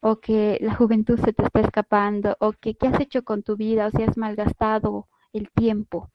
o 0.00 0.16
que 0.16 0.58
la 0.60 0.74
juventud 0.74 1.18
se 1.18 1.32
te 1.32 1.42
está 1.44 1.60
escapando 1.60 2.36
o 2.40 2.52
que 2.52 2.74
qué 2.74 2.88
has 2.88 3.00
hecho 3.00 3.22
con 3.22 3.42
tu 3.42 3.56
vida 3.56 3.86
o 3.86 3.90
si 3.90 4.02
has 4.02 4.16
malgastado 4.16 5.08
el 5.32 5.50
tiempo. 5.50 6.10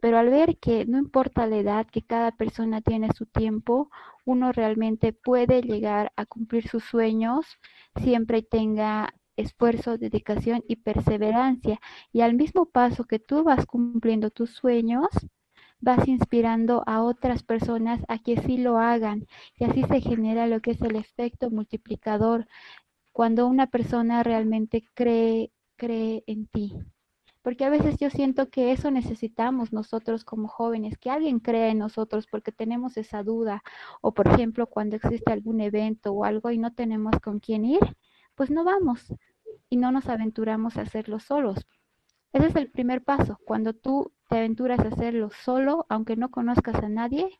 Pero 0.00 0.18
al 0.18 0.30
ver 0.30 0.58
que 0.58 0.86
no 0.86 0.98
importa 0.98 1.46
la 1.46 1.56
edad, 1.58 1.86
que 1.86 2.02
cada 2.02 2.32
persona 2.32 2.80
tiene 2.80 3.12
su 3.12 3.26
tiempo, 3.26 3.90
uno 4.24 4.52
realmente 4.52 5.12
puede 5.12 5.62
llegar 5.62 6.12
a 6.16 6.26
cumplir 6.26 6.68
sus 6.68 6.84
sueños 6.84 7.46
siempre 8.02 8.42
tenga 8.42 9.14
esfuerzo, 9.36 9.98
dedicación 9.98 10.64
y 10.68 10.76
perseverancia. 10.76 11.80
Y 12.12 12.22
al 12.22 12.34
mismo 12.34 12.66
paso 12.66 13.04
que 13.04 13.18
tú 13.18 13.44
vas 13.44 13.66
cumpliendo 13.66 14.30
tus 14.30 14.50
sueños, 14.50 15.06
vas 15.80 16.06
inspirando 16.08 16.82
a 16.86 17.02
otras 17.02 17.42
personas 17.42 18.00
a 18.08 18.18
que 18.18 18.40
sí 18.42 18.58
lo 18.58 18.78
hagan. 18.78 19.26
Y 19.56 19.64
así 19.64 19.84
se 19.84 20.00
genera 20.00 20.46
lo 20.46 20.60
que 20.60 20.72
es 20.72 20.80
el 20.82 20.96
efecto 20.96 21.50
multiplicador, 21.50 22.46
cuando 23.12 23.46
una 23.48 23.68
persona 23.68 24.22
realmente 24.22 24.84
cree, 24.94 25.52
cree 25.76 26.24
en 26.26 26.46
ti. 26.46 26.74
Porque 27.48 27.64
a 27.64 27.70
veces 27.70 27.96
yo 27.98 28.10
siento 28.10 28.50
que 28.50 28.72
eso 28.72 28.90
necesitamos 28.90 29.72
nosotros 29.72 30.22
como 30.22 30.48
jóvenes, 30.48 30.98
que 30.98 31.08
alguien 31.08 31.40
crea 31.40 31.70
en 31.70 31.78
nosotros 31.78 32.26
porque 32.26 32.52
tenemos 32.52 32.98
esa 32.98 33.22
duda. 33.22 33.62
O 34.02 34.12
por 34.12 34.28
ejemplo, 34.28 34.66
cuando 34.66 34.96
existe 34.96 35.32
algún 35.32 35.62
evento 35.62 36.12
o 36.12 36.24
algo 36.24 36.50
y 36.50 36.58
no 36.58 36.74
tenemos 36.74 37.18
con 37.22 37.40
quién 37.40 37.64
ir, 37.64 37.80
pues 38.34 38.50
no 38.50 38.64
vamos 38.64 39.14
y 39.70 39.78
no 39.78 39.90
nos 39.92 40.10
aventuramos 40.10 40.76
a 40.76 40.82
hacerlo 40.82 41.20
solos. 41.20 41.66
Ese 42.34 42.48
es 42.48 42.56
el 42.56 42.70
primer 42.70 43.02
paso, 43.02 43.38
cuando 43.46 43.72
tú 43.72 44.12
te 44.28 44.36
aventuras 44.36 44.80
a 44.80 44.88
hacerlo 44.88 45.30
solo, 45.30 45.86
aunque 45.88 46.16
no 46.16 46.30
conozcas 46.30 46.74
a 46.84 46.90
nadie, 46.90 47.30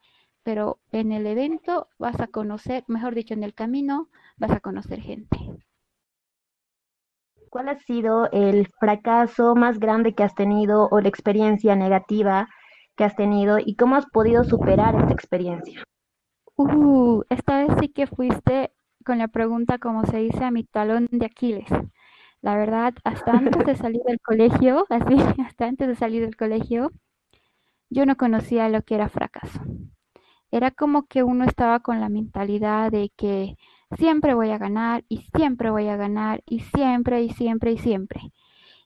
pero 0.43 0.79
en 0.91 1.13
el 1.13 1.27
evento 1.27 1.89
vas 1.99 2.19
a 2.19 2.29
conocer, 2.29 2.83
mejor 2.87 3.15
dicho, 3.15 3.35
en 3.35 3.45
el 3.45 3.53
camino 3.53 4.09
vas 4.39 4.53
a 4.53 4.61
conocer 4.61 5.03
gente. 5.03 5.37
¿Cuál 7.51 7.69
ha 7.69 7.79
sido 7.79 8.31
el 8.31 8.69
fracaso 8.79 9.55
más 9.55 9.79
grande 9.79 10.15
que 10.15 10.23
has 10.23 10.35
tenido 10.35 10.89
o 10.91 11.01
la 11.01 11.09
experiencia 11.09 11.77
negativa 11.77 12.49
que 12.97 13.05
has 13.05 13.17
tenido 13.17 13.59
y 13.59 13.77
cómo 13.77 13.97
has 13.97 14.07
podido 14.07 14.45
superar 14.45 14.95
esta 14.97 15.13
experiencia? 15.13 15.83
Uh, 16.57 17.23
esta 17.31 17.65
vez 17.65 17.71
sí 17.81 17.89
que 17.89 18.07
fuiste 18.07 18.73
con 19.05 19.19
la 19.19 19.29
pregunta, 19.29 19.79
como 19.79 20.05
se 20.05 20.19
dice, 20.19 20.45
a 20.45 20.51
mi 20.51 20.65
talón 20.65 21.09
de 21.11 21.27
Aquiles. 21.27 21.69
La 22.41 22.57
verdad, 22.57 22.95
hasta 23.05 23.33
antes 23.33 23.65
de 23.65 23.77
salir 23.77 24.03
del 24.05 24.21
colegio, 24.21 24.87
así, 24.91 25.17
hasta 25.41 25.67
antes 25.67 25.89
de 25.89 25.95
salir 25.95 26.23
del 26.23 26.37
colegio, 26.37 26.91
yo 27.91 28.05
no 28.07 28.17
conocía 28.17 28.69
lo 28.69 28.83
que 28.83 28.97
era 28.97 29.09
fracaso. 29.09 29.61
Era 30.51 30.71
como 30.71 31.07
que 31.07 31.23
uno 31.23 31.45
estaba 31.45 31.81
con 31.81 32.01
la 32.01 32.09
mentalidad 32.09 32.91
de 32.91 33.11
que 33.17 33.57
siempre 33.97 34.35
voy 34.35 34.51
a 34.51 34.59
ganar 34.59 35.05
y 35.09 35.19
siempre 35.35 35.71
voy 35.71 35.89
a 35.89 35.97
ganar 35.97 36.43
y 36.47 36.61
siempre 36.61 37.23
y 37.23 37.31
siempre 37.31 37.73
y 37.73 37.79
siempre. 37.79 38.33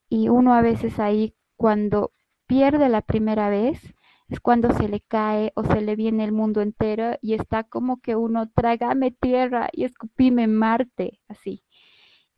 Y 0.09 0.29
uno 0.29 0.55
a 0.55 0.63
veces 0.63 0.99
ahí 0.99 1.35
cuando 1.57 2.13
pierde 2.47 2.89
la 2.89 3.03
primera 3.03 3.49
vez 3.49 3.95
es 4.29 4.41
cuando 4.41 4.73
se 4.73 4.89
le 4.89 5.01
cae 5.01 5.53
o 5.55 5.65
se 5.65 5.81
le 5.81 5.97
viene 5.97 6.25
el 6.25 6.33
mundo 6.33 6.61
entero 6.63 7.19
y 7.21 7.35
está 7.35 7.65
como 7.65 8.01
que 8.01 8.17
uno 8.17 8.51
trágame 8.51 9.11
tierra 9.11 9.69
y 9.73 9.85
escupime 9.85 10.47
Marte, 10.47 11.21
así. 11.29 11.65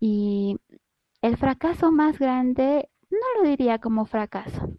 Y 0.01 0.57
el 1.23 1.37
fracaso 1.37 1.93
más 1.93 2.19
grande 2.19 2.91
no 3.11 3.43
lo 3.43 3.49
diría 3.49 3.79
como 3.79 4.07
fracaso, 4.07 4.77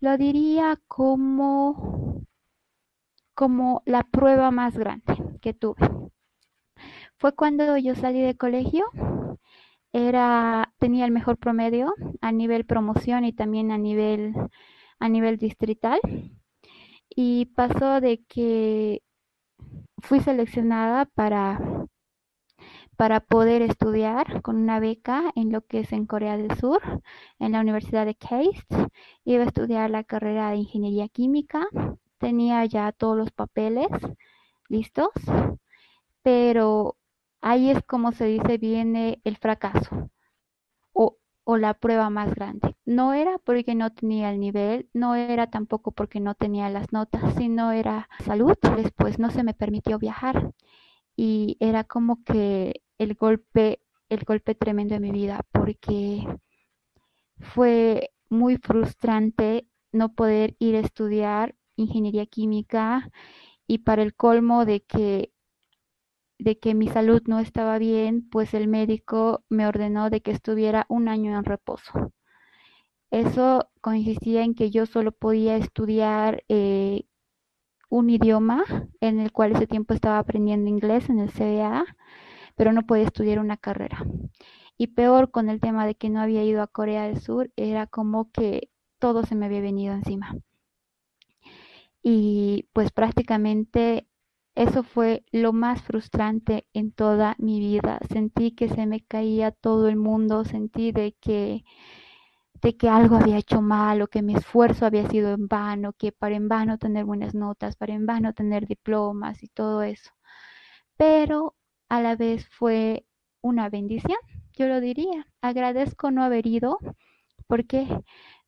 lo 0.00 0.16
diría 0.18 0.80
como 0.88 2.24
como 3.34 3.82
la 3.84 4.02
prueba 4.02 4.50
más 4.50 4.78
grande 4.78 5.38
que 5.42 5.52
tuve. 5.52 5.76
Fue 7.18 7.34
cuando 7.34 7.76
yo 7.78 7.94
salí 7.94 8.20
de 8.20 8.36
colegio, 8.36 8.86
era, 9.92 10.72
tenía 10.78 11.06
el 11.06 11.12
mejor 11.12 11.38
promedio 11.38 11.94
a 12.20 12.32
nivel 12.32 12.66
promoción 12.66 13.24
y 13.24 13.32
también 13.32 13.70
a 13.72 13.78
nivel, 13.78 14.34
a 14.98 15.08
nivel 15.08 15.38
distrital. 15.38 16.00
Y 17.08 17.46
pasó 17.56 18.00
de 18.00 18.22
que 18.28 19.02
fui 19.98 20.20
seleccionada 20.20 21.06
para, 21.06 21.58
para 22.96 23.20
poder 23.20 23.62
estudiar 23.62 24.42
con 24.42 24.56
una 24.56 24.80
beca 24.80 25.32
en 25.34 25.52
lo 25.52 25.62
que 25.62 25.80
es 25.80 25.92
en 25.92 26.06
Corea 26.06 26.36
del 26.36 26.56
Sur, 26.58 26.82
en 27.38 27.52
la 27.52 27.60
Universidad 27.60 28.06
de 28.06 28.14
Case. 28.14 28.62
Iba 29.24 29.44
a 29.44 29.46
estudiar 29.46 29.90
la 29.90 30.04
carrera 30.04 30.50
de 30.50 30.56
Ingeniería 30.56 31.08
Química. 31.08 31.66
Tenía 32.18 32.64
ya 32.66 32.92
todos 32.92 33.16
los 33.16 33.30
papeles 33.30 33.88
listos, 34.68 35.10
pero 36.22 36.96
Ahí 37.48 37.70
es 37.70 37.82
como 37.84 38.12
se 38.12 38.26
dice, 38.26 38.58
viene 38.58 39.20
el 39.24 39.36
fracaso 39.38 40.10
o, 40.92 41.18
o 41.44 41.56
la 41.58 41.74
prueba 41.74 42.10
más 42.10 42.34
grande. 42.34 42.76
No 42.84 43.14
era 43.14 43.38
porque 43.38 43.74
no 43.74 43.92
tenía 43.92 44.30
el 44.32 44.40
nivel, 44.40 44.88
no 44.94 45.14
era 45.16 45.48
tampoco 45.48 45.92
porque 45.92 46.20
no 46.20 46.34
tenía 46.34 46.70
las 46.70 46.92
notas, 46.92 47.34
sino 47.36 47.72
era 47.72 48.08
salud. 48.24 48.54
Después 48.76 49.18
no 49.18 49.30
se 49.30 49.44
me 49.44 49.54
permitió 49.54 49.98
viajar 49.98 50.52
y 51.16 51.56
era 51.60 51.84
como 51.84 52.24
que 52.24 52.82
el 52.98 53.14
golpe, 53.16 53.82
el 54.10 54.24
golpe 54.24 54.54
tremendo 54.56 54.96
en 54.96 55.02
mi 55.02 55.12
vida 55.12 55.42
porque 55.52 56.26
fue 57.40 58.10
muy 58.28 58.56
frustrante 58.58 59.66
no 59.92 60.14
poder 60.14 60.56
ir 60.58 60.76
a 60.76 60.80
estudiar 60.80 61.54
ingeniería 61.76 62.26
química 62.26 63.10
y 63.66 63.78
para 63.80 64.02
el 64.02 64.14
colmo 64.16 64.64
de 64.66 64.82
que 64.84 65.32
de 66.38 66.58
que 66.58 66.74
mi 66.74 66.88
salud 66.88 67.22
no 67.26 67.38
estaba 67.40 67.78
bien, 67.78 68.28
pues 68.30 68.54
el 68.54 68.68
médico 68.68 69.44
me 69.48 69.66
ordenó 69.66 70.10
de 70.10 70.20
que 70.22 70.30
estuviera 70.32 70.86
un 70.88 71.08
año 71.08 71.36
en 71.36 71.44
reposo. 71.44 72.12
Eso 73.10 73.68
consistía 73.80 74.42
en 74.44 74.54
que 74.54 74.70
yo 74.70 74.86
solo 74.86 75.12
podía 75.12 75.56
estudiar 75.56 76.44
eh, 76.48 77.04
un 77.88 78.10
idioma 78.10 78.64
en 79.00 79.20
el 79.20 79.32
cual 79.32 79.52
ese 79.52 79.66
tiempo 79.66 79.94
estaba 79.94 80.18
aprendiendo 80.18 80.68
inglés 80.70 81.08
en 81.08 81.20
el 81.20 81.30
CBA, 81.30 81.84
pero 82.56 82.72
no 82.72 82.82
podía 82.86 83.04
estudiar 83.04 83.38
una 83.38 83.56
carrera. 83.56 84.04
Y 84.78 84.88
peor 84.88 85.30
con 85.30 85.48
el 85.50 85.60
tema 85.60 85.86
de 85.86 85.94
que 85.94 86.10
no 86.10 86.20
había 86.20 86.44
ido 86.44 86.62
a 86.62 86.66
Corea 86.66 87.04
del 87.04 87.20
Sur, 87.20 87.50
era 87.56 87.86
como 87.86 88.30
que 88.32 88.70
todo 88.98 89.24
se 89.24 89.34
me 89.34 89.46
había 89.46 89.60
venido 89.60 89.94
encima. 89.94 90.36
Y 92.02 92.68
pues 92.72 92.90
prácticamente 92.92 94.05
eso 94.56 94.82
fue 94.82 95.24
lo 95.32 95.52
más 95.52 95.82
frustrante 95.82 96.66
en 96.72 96.92
toda 96.92 97.36
mi 97.38 97.60
vida. 97.60 98.00
Sentí 98.10 98.52
que 98.52 98.68
se 98.68 98.86
me 98.86 99.02
caía 99.02 99.52
todo 99.52 99.88
el 99.88 99.96
mundo, 99.96 100.44
sentí 100.44 100.92
de 100.92 101.14
que 101.20 101.64
de 102.62 102.76
que 102.76 102.88
algo 102.88 103.16
había 103.16 103.38
hecho 103.38 103.62
mal 103.62 104.02
o 104.02 104.08
que 104.08 104.22
mi 104.22 104.34
esfuerzo 104.34 104.86
había 104.86 105.08
sido 105.08 105.32
en 105.34 105.46
vano, 105.48 105.92
que 105.92 106.12
para 106.12 106.36
en 106.36 106.48
vano 106.48 106.78
tener 106.78 107.04
buenas 107.04 107.34
notas, 107.34 107.76
para 107.76 107.94
en 107.94 108.06
vano 108.06 108.32
tener 108.34 108.66
diplomas 108.66 109.42
y 109.42 109.48
todo 109.48 109.82
eso. 109.82 110.10
Pero 110.96 111.54
a 111.88 112.00
la 112.02 112.16
vez 112.16 112.48
fue 112.50 113.06
una 113.42 113.68
bendición, 113.70 114.18
yo 114.54 114.66
lo 114.68 114.80
diría. 114.80 115.26
Agradezco 115.42 116.10
no 116.10 116.24
haber 116.24 116.46
ido. 116.46 116.78
¿Por 117.46 117.66
qué? 117.66 117.86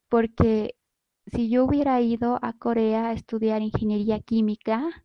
Porque 0.09 0.77
si 1.27 1.51
yo 1.51 1.65
hubiera 1.65 2.01
ido 2.01 2.39
a 2.43 2.55
Corea 2.55 3.09
a 3.09 3.13
estudiar 3.13 3.63
ingeniería 3.63 4.21
química, 4.21 5.05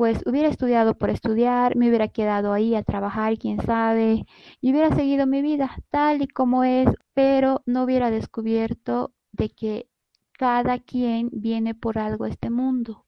pues 0.00 0.22
hubiera 0.24 0.48
estudiado 0.48 0.96
por 0.96 1.10
estudiar, 1.10 1.76
me 1.76 1.90
hubiera 1.90 2.08
quedado 2.08 2.54
ahí 2.54 2.74
a 2.74 2.82
trabajar, 2.82 3.36
quién 3.36 3.60
sabe, 3.60 4.24
y 4.62 4.70
hubiera 4.72 4.96
seguido 4.96 5.26
mi 5.26 5.42
vida 5.42 5.76
tal 5.90 6.22
y 6.22 6.26
como 6.26 6.64
es, 6.64 6.88
pero 7.12 7.62
no 7.66 7.82
hubiera 7.82 8.10
descubierto 8.10 9.12
de 9.32 9.50
que 9.50 9.90
cada 10.38 10.78
quien 10.78 11.28
viene 11.34 11.74
por 11.74 11.98
algo 11.98 12.24
a 12.24 12.30
este 12.30 12.48
mundo, 12.48 13.04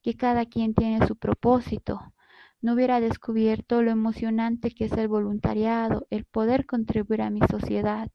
que 0.00 0.16
cada 0.16 0.46
quien 0.46 0.72
tiene 0.72 1.06
su 1.06 1.14
propósito. 1.14 2.14
No 2.62 2.72
hubiera 2.72 3.00
descubierto 3.00 3.82
lo 3.82 3.90
emocionante 3.90 4.70
que 4.70 4.86
es 4.86 4.92
el 4.92 5.08
voluntariado, 5.08 6.06
el 6.08 6.24
poder 6.24 6.64
contribuir 6.64 7.20
a 7.20 7.28
mi 7.28 7.40
sociedad. 7.50 8.10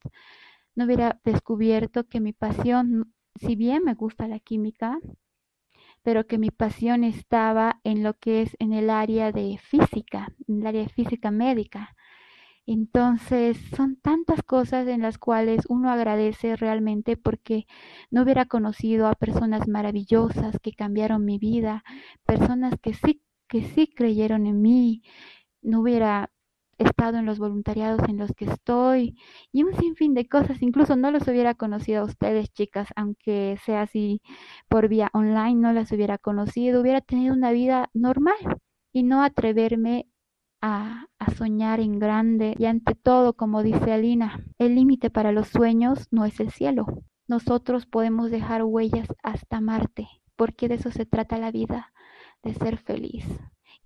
No 0.74 0.86
hubiera 0.86 1.20
descubierto 1.22 2.08
que 2.08 2.18
mi 2.18 2.32
pasión, 2.32 3.14
si 3.36 3.54
bien 3.54 3.84
me 3.84 3.94
gusta 3.94 4.26
la 4.26 4.40
química, 4.40 4.98
pero 6.06 6.28
que 6.28 6.38
mi 6.38 6.52
pasión 6.52 7.02
estaba 7.02 7.80
en 7.82 8.04
lo 8.04 8.14
que 8.14 8.42
es 8.42 8.56
en 8.60 8.72
el 8.72 8.90
área 8.90 9.32
de 9.32 9.58
física, 9.58 10.32
en 10.46 10.60
el 10.60 10.66
área 10.68 10.82
de 10.82 10.88
física 10.88 11.32
médica. 11.32 11.96
Entonces, 12.64 13.58
son 13.76 13.96
tantas 13.96 14.44
cosas 14.44 14.86
en 14.86 15.02
las 15.02 15.18
cuales 15.18 15.64
uno 15.68 15.90
agradece 15.90 16.54
realmente 16.54 17.16
porque 17.16 17.66
no 18.12 18.22
hubiera 18.22 18.46
conocido 18.46 19.08
a 19.08 19.16
personas 19.16 19.66
maravillosas 19.66 20.60
que 20.62 20.70
cambiaron 20.74 21.24
mi 21.24 21.38
vida, 21.38 21.82
personas 22.24 22.74
que 22.80 22.94
sí, 22.94 23.24
que 23.48 23.64
sí 23.64 23.88
creyeron 23.88 24.46
en 24.46 24.62
mí, 24.62 25.02
no 25.60 25.80
hubiera 25.80 26.30
estado 26.78 27.18
en 27.18 27.26
los 27.26 27.38
voluntariados 27.38 28.00
en 28.08 28.18
los 28.18 28.32
que 28.32 28.46
estoy 28.46 29.16
y 29.52 29.62
un 29.62 29.74
sinfín 29.74 30.14
de 30.14 30.28
cosas. 30.28 30.62
Incluso 30.62 30.96
no 30.96 31.10
los 31.10 31.26
hubiera 31.28 31.54
conocido 31.54 32.02
a 32.02 32.04
ustedes, 32.04 32.52
chicas, 32.52 32.88
aunque 32.96 33.58
sea 33.64 33.82
así 33.82 34.20
por 34.68 34.88
vía 34.88 35.10
online, 35.12 35.54
no 35.56 35.72
las 35.72 35.92
hubiera 35.92 36.18
conocido, 36.18 36.80
hubiera 36.80 37.00
tenido 37.00 37.34
una 37.34 37.52
vida 37.52 37.90
normal 37.94 38.36
y 38.92 39.02
no 39.02 39.22
atreverme 39.22 40.06
a, 40.60 41.06
a 41.18 41.30
soñar 41.32 41.80
en 41.80 41.98
grande. 41.98 42.54
Y 42.58 42.66
ante 42.66 42.94
todo, 42.94 43.34
como 43.34 43.62
dice 43.62 43.92
Alina, 43.92 44.44
el 44.58 44.74
límite 44.74 45.10
para 45.10 45.32
los 45.32 45.48
sueños 45.48 46.08
no 46.10 46.24
es 46.24 46.40
el 46.40 46.50
cielo. 46.50 46.86
Nosotros 47.28 47.86
podemos 47.86 48.30
dejar 48.30 48.62
huellas 48.62 49.08
hasta 49.22 49.60
Marte, 49.60 50.08
porque 50.36 50.68
de 50.68 50.76
eso 50.76 50.90
se 50.90 51.06
trata 51.06 51.38
la 51.38 51.50
vida, 51.50 51.92
de 52.42 52.54
ser 52.54 52.78
feliz. 52.78 53.26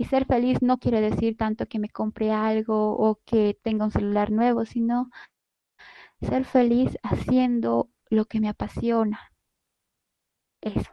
Y 0.01 0.07
ser 0.07 0.25
feliz 0.25 0.63
no 0.63 0.79
quiere 0.79 1.03
decir 1.03 1.37
tanto 1.37 1.67
que 1.67 1.79
me 1.79 1.91
compre 1.91 2.33
algo 2.33 2.97
o 2.97 3.21
que 3.27 3.59
tenga 3.63 3.85
un 3.85 3.91
celular 3.91 4.31
nuevo, 4.31 4.65
sino 4.65 5.11
ser 6.23 6.47
feliz 6.47 6.97
haciendo 7.03 7.91
lo 8.09 8.25
que 8.25 8.41
me 8.41 8.49
apasiona. 8.49 9.21
Eso. 10.63 10.89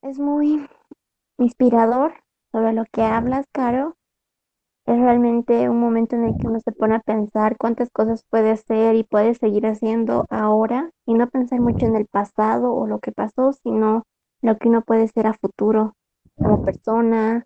Es 0.00 0.20
muy 0.20 0.64
inspirador 1.38 2.14
sobre 2.52 2.72
lo 2.72 2.84
que 2.84 3.02
hablas, 3.02 3.46
Caro. 3.50 3.96
Es 4.86 4.96
realmente 4.96 5.68
un 5.68 5.80
momento 5.80 6.14
en 6.14 6.22
el 6.22 6.38
que 6.38 6.46
uno 6.46 6.60
se 6.60 6.70
pone 6.70 6.94
a 6.94 7.00
pensar 7.00 7.56
cuántas 7.58 7.90
cosas 7.90 8.22
puede 8.30 8.52
hacer 8.52 8.94
y 8.94 9.02
puede 9.02 9.34
seguir 9.34 9.66
haciendo 9.66 10.24
ahora 10.30 10.92
y 11.04 11.14
no 11.14 11.28
pensar 11.28 11.58
mucho 11.58 11.86
en 11.86 11.96
el 11.96 12.06
pasado 12.06 12.72
o 12.74 12.86
lo 12.86 13.00
que 13.00 13.10
pasó, 13.10 13.52
sino 13.54 14.04
lo 14.40 14.56
que 14.56 14.68
uno 14.68 14.82
puede 14.82 15.08
ser 15.08 15.26
a 15.26 15.34
futuro 15.34 15.94
como 16.36 16.62
persona, 16.62 17.44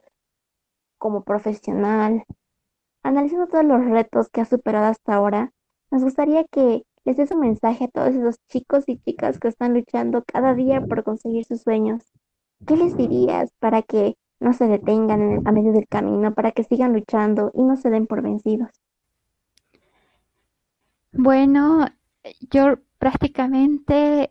como 0.99 1.23
profesional, 1.23 2.25
analizando 3.03 3.47
todos 3.47 3.65
los 3.65 3.85
retos 3.85 4.29
que 4.29 4.41
has 4.41 4.49
superado 4.49 4.87
hasta 4.87 5.15
ahora, 5.15 5.53
nos 5.91 6.03
gustaría 6.03 6.45
que 6.45 6.85
les 7.05 7.17
des 7.17 7.31
un 7.31 7.41
mensaje 7.41 7.85
a 7.85 7.89
todos 7.89 8.15
esos 8.15 8.37
chicos 8.49 8.85
y 8.87 8.99
chicas 8.99 9.39
que 9.39 9.49
están 9.49 9.75
luchando 9.75 10.23
cada 10.27 10.55
día 10.55 10.83
por 10.83 11.05
conseguir 11.05 11.45
sus 11.45 11.63
sueños. 11.63 12.03
¿Qué 12.67 12.77
les 12.77 12.97
dirías 12.97 13.51
para 13.61 13.83
que 13.83 14.17
no 14.41 14.53
se 14.53 14.67
detengan 14.67 15.23
en 15.23 15.49
a 15.49 15.53
medio 15.53 15.73
del 15.73 15.89
camino, 15.89 16.35
para 16.35 16.53
que 16.53 16.65
sigan 16.65 16.93
luchando 16.93 17.51
y 17.55 17.63
no 17.63 17.77
se 17.77 17.91
den 17.91 18.07
por 18.07 18.23
vencidos? 18.23 18.71
Bueno, 21.13 21.87
yo 22.51 22.77
prácticamente 22.99 24.31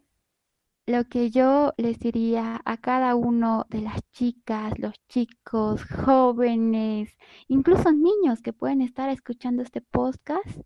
lo 0.88 1.04
que 1.04 1.30
yo 1.32 1.74
les 1.78 2.00
diría 2.00 2.62
a 2.64 2.78
cada 2.78 3.16
uno 3.16 3.66
de 3.70 3.82
las 3.82 4.00
chicas, 4.14 4.80
los 4.80 4.94
chicos, 5.10 5.84
jóvenes, 5.84 7.18
incluso 7.50 7.92
niños 7.92 8.42
que 8.42 8.54
pueden 8.54 8.82
estar 8.82 9.10
escuchando 9.10 9.64
este 9.64 9.82
podcast, 9.82 10.62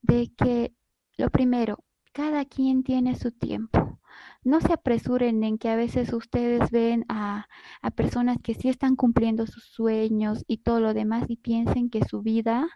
de 0.00 0.32
que 0.34 0.72
lo 1.18 1.28
primero, 1.28 1.84
cada 2.12 2.46
quien 2.46 2.84
tiene 2.84 3.16
su 3.16 3.32
tiempo. 3.32 4.00
No 4.42 4.62
se 4.62 4.72
apresuren 4.72 5.44
en 5.44 5.58
que 5.58 5.68
a 5.68 5.76
veces 5.76 6.14
ustedes 6.14 6.70
ven 6.70 7.04
a, 7.10 7.46
a 7.82 7.90
personas 7.90 8.38
que 8.42 8.54
sí 8.54 8.70
están 8.70 8.96
cumpliendo 8.96 9.46
sus 9.46 9.64
sueños 9.64 10.42
y 10.46 10.58
todo 10.58 10.80
lo 10.80 10.94
demás 10.94 11.26
y 11.28 11.36
piensen 11.36 11.90
que 11.90 12.02
su 12.02 12.22
vida 12.22 12.66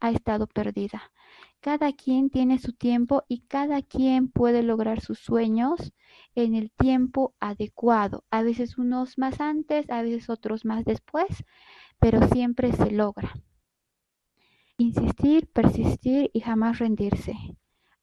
ha 0.00 0.10
estado 0.10 0.46
perdida. 0.46 1.12
Cada 1.60 1.92
quien 1.92 2.30
tiene 2.30 2.58
su 2.58 2.72
tiempo 2.72 3.22
y 3.28 3.42
cada 3.42 3.82
quien 3.82 4.28
puede 4.28 4.62
lograr 4.62 5.00
sus 5.00 5.18
sueños 5.18 5.92
en 6.34 6.54
el 6.54 6.70
tiempo 6.70 7.34
adecuado. 7.40 8.24
A 8.30 8.42
veces 8.42 8.78
unos 8.78 9.18
más 9.18 9.40
antes, 9.40 9.88
a 9.90 10.02
veces 10.02 10.30
otros 10.30 10.64
más 10.64 10.84
después, 10.84 11.44
pero 11.98 12.26
siempre 12.28 12.72
se 12.72 12.90
logra. 12.90 13.32
Insistir, 14.78 15.48
persistir 15.48 16.30
y 16.32 16.40
jamás 16.40 16.78
rendirse. 16.78 17.34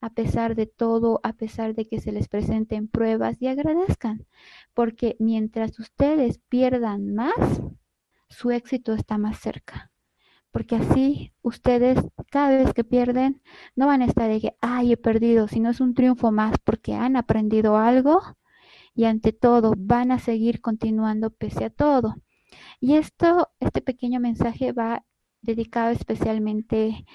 A 0.02 0.12
pesar 0.12 0.56
de 0.56 0.66
todo, 0.66 1.20
a 1.24 1.34
pesar 1.34 1.76
de 1.76 1.88
que 1.88 2.00
se 2.00 2.12
les 2.12 2.30
presenten 2.30 2.88
pruebas 2.88 3.42
y 3.42 3.48
agradezcan, 3.48 4.26
porque 4.74 5.18
mientras 5.20 5.78
ustedes 5.80 6.40
pierdan 6.48 7.14
más, 7.14 7.62
su 8.30 8.52
éxito 8.52 8.94
está 8.94 9.18
más 9.18 9.40
cerca 9.40 9.89
porque 10.52 10.76
así 10.76 11.34
ustedes 11.42 12.00
cada 12.32 12.50
vez 12.50 12.74
que 12.74 12.84
pierden 12.84 13.42
no 13.76 13.88
van 13.88 14.02
a 14.02 14.06
estar 14.06 14.30
de 14.30 14.42
que, 14.42 14.56
ay, 14.62 14.94
he 14.94 14.98
perdido, 14.98 15.48
sino 15.48 15.70
es 15.70 15.80
un 15.80 15.94
triunfo 15.94 16.32
más 16.32 16.56
porque 16.64 16.96
han 16.96 17.16
aprendido 17.16 17.78
algo 17.78 18.22
y 18.96 19.06
ante 19.06 19.34
todo 19.34 19.74
van 19.78 20.12
a 20.12 20.20
seguir 20.20 20.62
continuando 20.62 21.30
pese 21.30 21.66
a 21.66 21.70
todo. 21.70 22.16
Y 22.80 22.96
esto, 22.96 23.50
este 23.60 23.82
pequeño 23.82 24.20
mensaje 24.20 24.72
va 24.72 25.06
dedicado 25.42 25.92
especialmente 25.92 27.06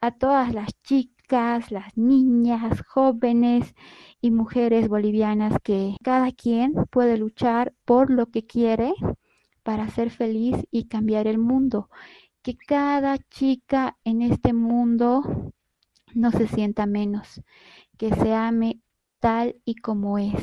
a 0.00 0.12
todas 0.12 0.54
las 0.54 0.70
chicas, 0.82 1.70
las 1.70 1.96
niñas, 1.96 2.82
jóvenes 2.86 3.74
y 4.20 4.30
mujeres 4.30 4.88
bolivianas 4.88 5.54
que 5.62 5.96
cada 6.02 6.32
quien 6.32 6.74
puede 6.90 7.16
luchar 7.18 7.74
por 7.84 8.10
lo 8.10 8.26
que 8.30 8.46
quiere 8.46 8.94
para 9.62 9.88
ser 9.88 10.10
feliz 10.10 10.56
y 10.70 10.88
cambiar 10.88 11.26
el 11.26 11.38
mundo 11.38 11.88
que 12.44 12.58
cada 12.58 13.16
chica 13.16 13.96
en 14.04 14.20
este 14.20 14.52
mundo 14.52 15.22
no 16.12 16.30
se 16.30 16.46
sienta 16.46 16.84
menos, 16.84 17.40
que 17.96 18.14
se 18.14 18.34
ame 18.34 18.80
tal 19.18 19.56
y 19.64 19.76
como 19.76 20.18
es, 20.18 20.42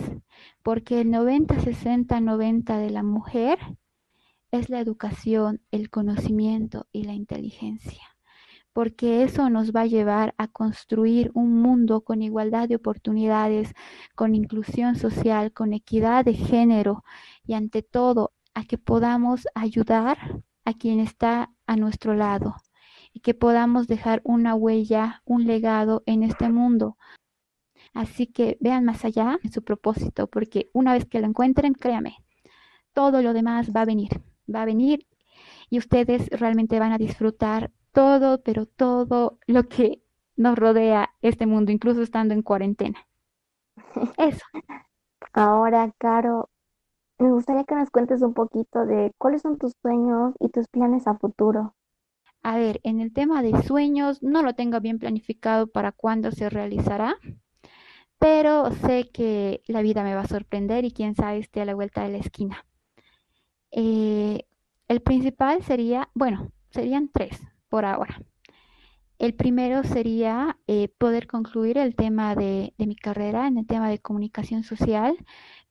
porque 0.63 1.01
el 1.01 1.11
90, 1.11 1.59
60, 1.59 2.19
90 2.19 2.79
de 2.79 2.89
la 2.89 3.03
mujer 3.03 3.59
es 4.49 4.69
la 4.69 4.79
educación, 4.79 5.61
el 5.69 5.91
conocimiento 5.91 6.87
y 6.91 7.03
la 7.03 7.13
inteligencia, 7.13 8.03
porque 8.73 9.21
eso 9.21 9.51
nos 9.51 9.71
va 9.71 9.81
a 9.81 9.85
llevar 9.85 10.33
a 10.39 10.47
construir 10.47 11.29
un 11.35 11.61
mundo 11.61 12.01
con 12.01 12.23
igualdad 12.23 12.67
de 12.67 12.77
oportunidades, 12.77 13.75
con 14.15 14.33
inclusión 14.33 14.95
social, 14.95 15.53
con 15.53 15.71
equidad 15.73 16.25
de 16.25 16.33
género 16.33 17.03
y 17.45 17.53
ante 17.53 17.83
todo 17.83 18.33
a 18.55 18.65
que 18.65 18.79
podamos 18.79 19.47
ayudar 19.53 20.41
a 20.65 20.73
quien 20.73 20.99
está 20.99 21.51
a 21.71 21.77
nuestro 21.77 22.13
lado 22.13 22.57
y 23.13 23.21
que 23.21 23.33
podamos 23.33 23.87
dejar 23.87 24.21
una 24.25 24.55
huella, 24.55 25.21
un 25.25 25.47
legado 25.47 26.03
en 26.05 26.23
este 26.23 26.49
mundo. 26.49 26.97
Así 27.93 28.27
que 28.27 28.57
vean 28.59 28.83
más 28.83 29.05
allá 29.05 29.39
en 29.41 29.53
su 29.53 29.63
propósito, 29.63 30.27
porque 30.27 30.69
una 30.73 30.91
vez 30.93 31.05
que 31.05 31.21
lo 31.21 31.27
encuentren, 31.27 31.73
créame, 31.73 32.17
todo 32.93 33.21
lo 33.21 33.31
demás 33.31 33.71
va 33.73 33.81
a 33.81 33.85
venir, 33.85 34.09
va 34.53 34.63
a 34.63 34.65
venir 34.65 35.07
y 35.69 35.77
ustedes 35.77 36.27
realmente 36.29 36.77
van 36.77 36.91
a 36.91 36.97
disfrutar 36.97 37.71
todo, 37.93 38.41
pero 38.43 38.65
todo 38.65 39.39
lo 39.47 39.63
que 39.69 40.03
nos 40.35 40.57
rodea 40.57 41.13
este 41.21 41.45
mundo, 41.45 41.71
incluso 41.71 42.01
estando 42.01 42.33
en 42.33 42.41
cuarentena. 42.41 43.07
Eso. 44.17 44.45
Ahora, 45.31 45.93
Caro, 45.97 46.49
me 47.21 47.31
gustaría 47.31 47.63
que 47.63 47.75
nos 47.75 47.89
cuentes 47.89 48.21
un 48.21 48.33
poquito 48.33 48.85
de 48.85 49.11
cuáles 49.17 49.43
son 49.43 49.57
tus 49.57 49.73
sueños 49.81 50.33
y 50.39 50.49
tus 50.49 50.67
planes 50.67 51.07
a 51.07 51.15
futuro. 51.15 51.75
A 52.43 52.57
ver, 52.57 52.79
en 52.83 52.99
el 52.99 53.13
tema 53.13 53.43
de 53.43 53.61
sueños, 53.63 54.23
no 54.23 54.41
lo 54.41 54.55
tengo 54.55 54.79
bien 54.79 54.97
planificado 54.97 55.67
para 55.67 55.91
cuándo 55.91 56.31
se 56.31 56.49
realizará, 56.49 57.17
pero 58.17 58.71
sé 58.71 59.09
que 59.11 59.61
la 59.67 59.81
vida 59.83 60.03
me 60.03 60.15
va 60.15 60.21
a 60.21 60.27
sorprender 60.27 60.83
y 60.83 60.91
quién 60.91 61.15
sabe 61.15 61.37
esté 61.37 61.61
a 61.61 61.65
la 61.65 61.75
vuelta 61.75 62.03
de 62.03 62.09
la 62.09 62.17
esquina. 62.17 62.65
Eh, 63.71 64.45
el 64.87 65.01
principal 65.01 65.63
sería, 65.63 66.09
bueno, 66.15 66.51
serían 66.71 67.09
tres 67.09 67.39
por 67.69 67.85
ahora. 67.85 68.21
El 69.19 69.35
primero 69.35 69.83
sería 69.83 70.57
eh, 70.65 70.87
poder 70.97 71.27
concluir 71.27 71.77
el 71.77 71.95
tema 71.95 72.33
de, 72.33 72.73
de 72.79 72.87
mi 72.87 72.95
carrera 72.95 73.47
en 73.47 73.59
el 73.59 73.67
tema 73.67 73.87
de 73.87 73.99
comunicación 73.99 74.63
social 74.63 75.15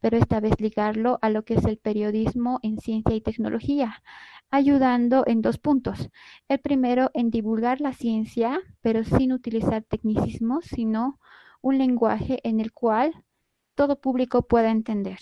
pero 0.01 0.17
esta 0.17 0.41
vez 0.41 0.61
ligarlo 0.61 1.19
a 1.23 1.31
lo 1.31 1.45
que 1.45 1.55
es 1.55 1.65
el 1.65 1.79
periodismo 1.79 2.59
en 2.63 2.79
ciencia 2.79 3.15
y 3.15 3.21
tecnología, 3.21 4.03
ayudando 4.51 5.25
en 5.27 5.43
dos 5.43 5.59
puntos. 5.59 6.11
El 6.49 6.59
primero, 6.61 7.11
en 7.15 7.31
divulgar 7.31 7.81
la 7.81 7.93
ciencia, 7.93 8.61
pero 8.81 9.05
sin 9.05 9.33
utilizar 9.33 9.83
tecnicismos, 9.85 10.65
sino 10.65 11.19
un 11.63 11.79
lenguaje 11.79 12.41
en 12.43 12.61
el 12.61 12.73
cual 12.73 13.25
todo 13.75 14.01
público 14.01 14.43
pueda 14.43 14.71
entender. 14.71 15.19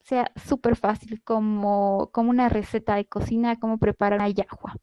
Sea 0.00 0.30
súper 0.36 0.76
fácil, 0.76 1.22
como, 1.22 2.10
como 2.12 2.30
una 2.30 2.48
receta 2.48 2.96
de 2.96 3.06
cocina, 3.06 3.56
cómo 3.56 3.78
preparar 3.78 4.20
una 4.20 4.28
yahua. 4.28 4.76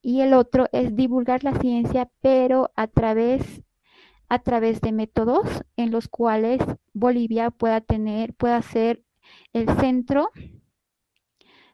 Y 0.00 0.20
el 0.20 0.34
otro 0.34 0.66
es 0.72 0.96
divulgar 0.96 1.44
la 1.44 1.58
ciencia, 1.60 2.10
pero 2.20 2.72
a 2.74 2.86
través, 2.88 3.62
a 4.32 4.38
través 4.38 4.80
de 4.80 4.92
métodos 4.92 5.46
en 5.76 5.90
los 5.90 6.08
cuales 6.08 6.62
Bolivia 6.94 7.50
pueda 7.50 7.82
tener, 7.82 8.32
pueda 8.32 8.62
ser 8.62 9.04
el 9.52 9.68
centro 9.78 10.30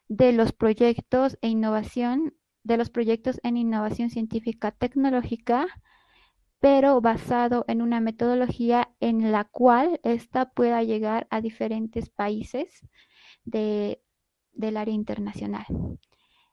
de 0.09 0.33
los 0.33 0.51
proyectos 0.51 1.39
e 1.41 1.51
innovación, 1.51 2.35
de 2.65 2.77
los 2.77 2.91
proyectos 2.91 3.39
en 3.45 3.57
innovación 3.57 4.11
científica 4.11 4.73
tecnológica, 4.73 5.69
pero 6.59 7.01
basado 7.01 7.65
en 7.69 7.81
una 7.81 8.01
metodología 8.01 8.91
en 8.99 9.31
la 9.31 9.45
cual 9.45 10.01
ésta 10.03 10.51
pueda 10.51 10.83
llegar 10.83 11.29
a 11.31 11.41
diferentes 11.41 12.11
países 12.11 12.85
de, 13.45 14.03
del 14.51 14.79
área 14.79 14.95
internacional. 14.95 15.65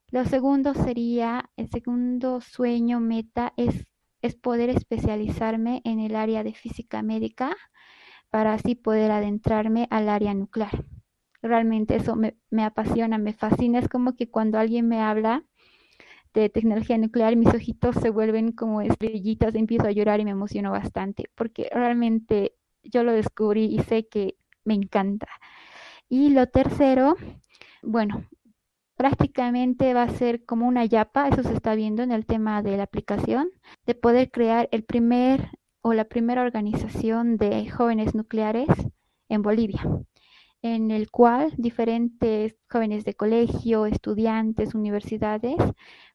Lo 0.10 0.24
segundo 0.26 0.76
sería, 0.76 1.50
el 1.58 1.68
segundo 1.72 2.42
sueño 2.42 3.00
meta 3.00 3.54
es, 3.58 3.88
es 4.26 4.36
poder 4.36 4.70
especializarme 4.70 5.82
en 5.86 6.00
el 6.00 6.16
área 6.16 6.44
de 6.44 6.54
física 6.54 7.02
médica 7.02 7.56
para 8.30 8.54
así 8.54 8.76
poder 8.76 9.12
adentrarme 9.12 9.88
al 9.90 10.10
área 10.10 10.34
nuclear 10.34 10.86
realmente 11.48 11.96
eso 11.96 12.16
me, 12.16 12.36
apasiona, 12.64 13.18
me 13.18 13.34
fascina. 13.34 13.80
Es 13.80 13.88
como 13.88 14.16
que 14.16 14.30
cuando 14.30 14.58
alguien 14.60 14.88
me 14.88 15.02
habla 15.02 15.44
de 16.34 16.50
tecnología 16.50 16.98
nuclear, 16.98 17.36
mis 17.36 17.54
ojitos 17.54 17.96
se 17.96 18.10
vuelven 18.10 18.52
como 18.52 18.82
estrellitas, 18.82 19.56
empiezo 19.56 19.88
a 19.88 19.92
llorar 19.92 20.20
y 20.20 20.26
me 20.26 20.32
emociono 20.32 20.72
bastante, 20.72 21.30
porque 21.36 21.70
realmente 21.72 22.56
yo 22.84 23.04
lo 23.04 23.14
descubrí 23.14 23.66
y 23.66 23.80
sé 23.80 24.08
que 24.08 24.36
me 24.66 24.74
encanta. 24.74 25.28
Y 26.10 26.32
lo 26.32 26.48
tercero, 26.48 27.16
bueno, 27.82 28.26
prácticamente 28.96 29.94
va 29.94 30.04
a 30.04 30.10
ser 30.10 30.46
como 30.46 30.68
una 30.68 30.86
yapa, 30.86 31.28
eso 31.28 31.44
se 31.44 31.54
está 31.54 31.76
viendo 31.76 32.04
en 32.04 32.12
el 32.12 32.26
tema 32.26 32.62
de 32.62 32.78
la 32.78 32.84
aplicación, 32.84 33.50
de 33.86 33.96
poder 33.96 34.32
crear 34.32 34.70
el 34.72 34.84
primer 34.84 35.50
o 35.82 35.94
la 35.94 36.06
primera 36.06 36.42
organización 36.42 37.38
de 37.38 37.70
jóvenes 37.70 38.16
nucleares 38.16 38.68
en 39.30 39.42
Bolivia 39.42 39.82
en 40.66 40.90
el 40.90 41.12
cual 41.12 41.54
diferentes 41.58 42.56
jóvenes 42.68 43.06
de 43.06 43.14
colegio, 43.14 43.86
estudiantes, 43.86 44.74
universidades 44.74 45.58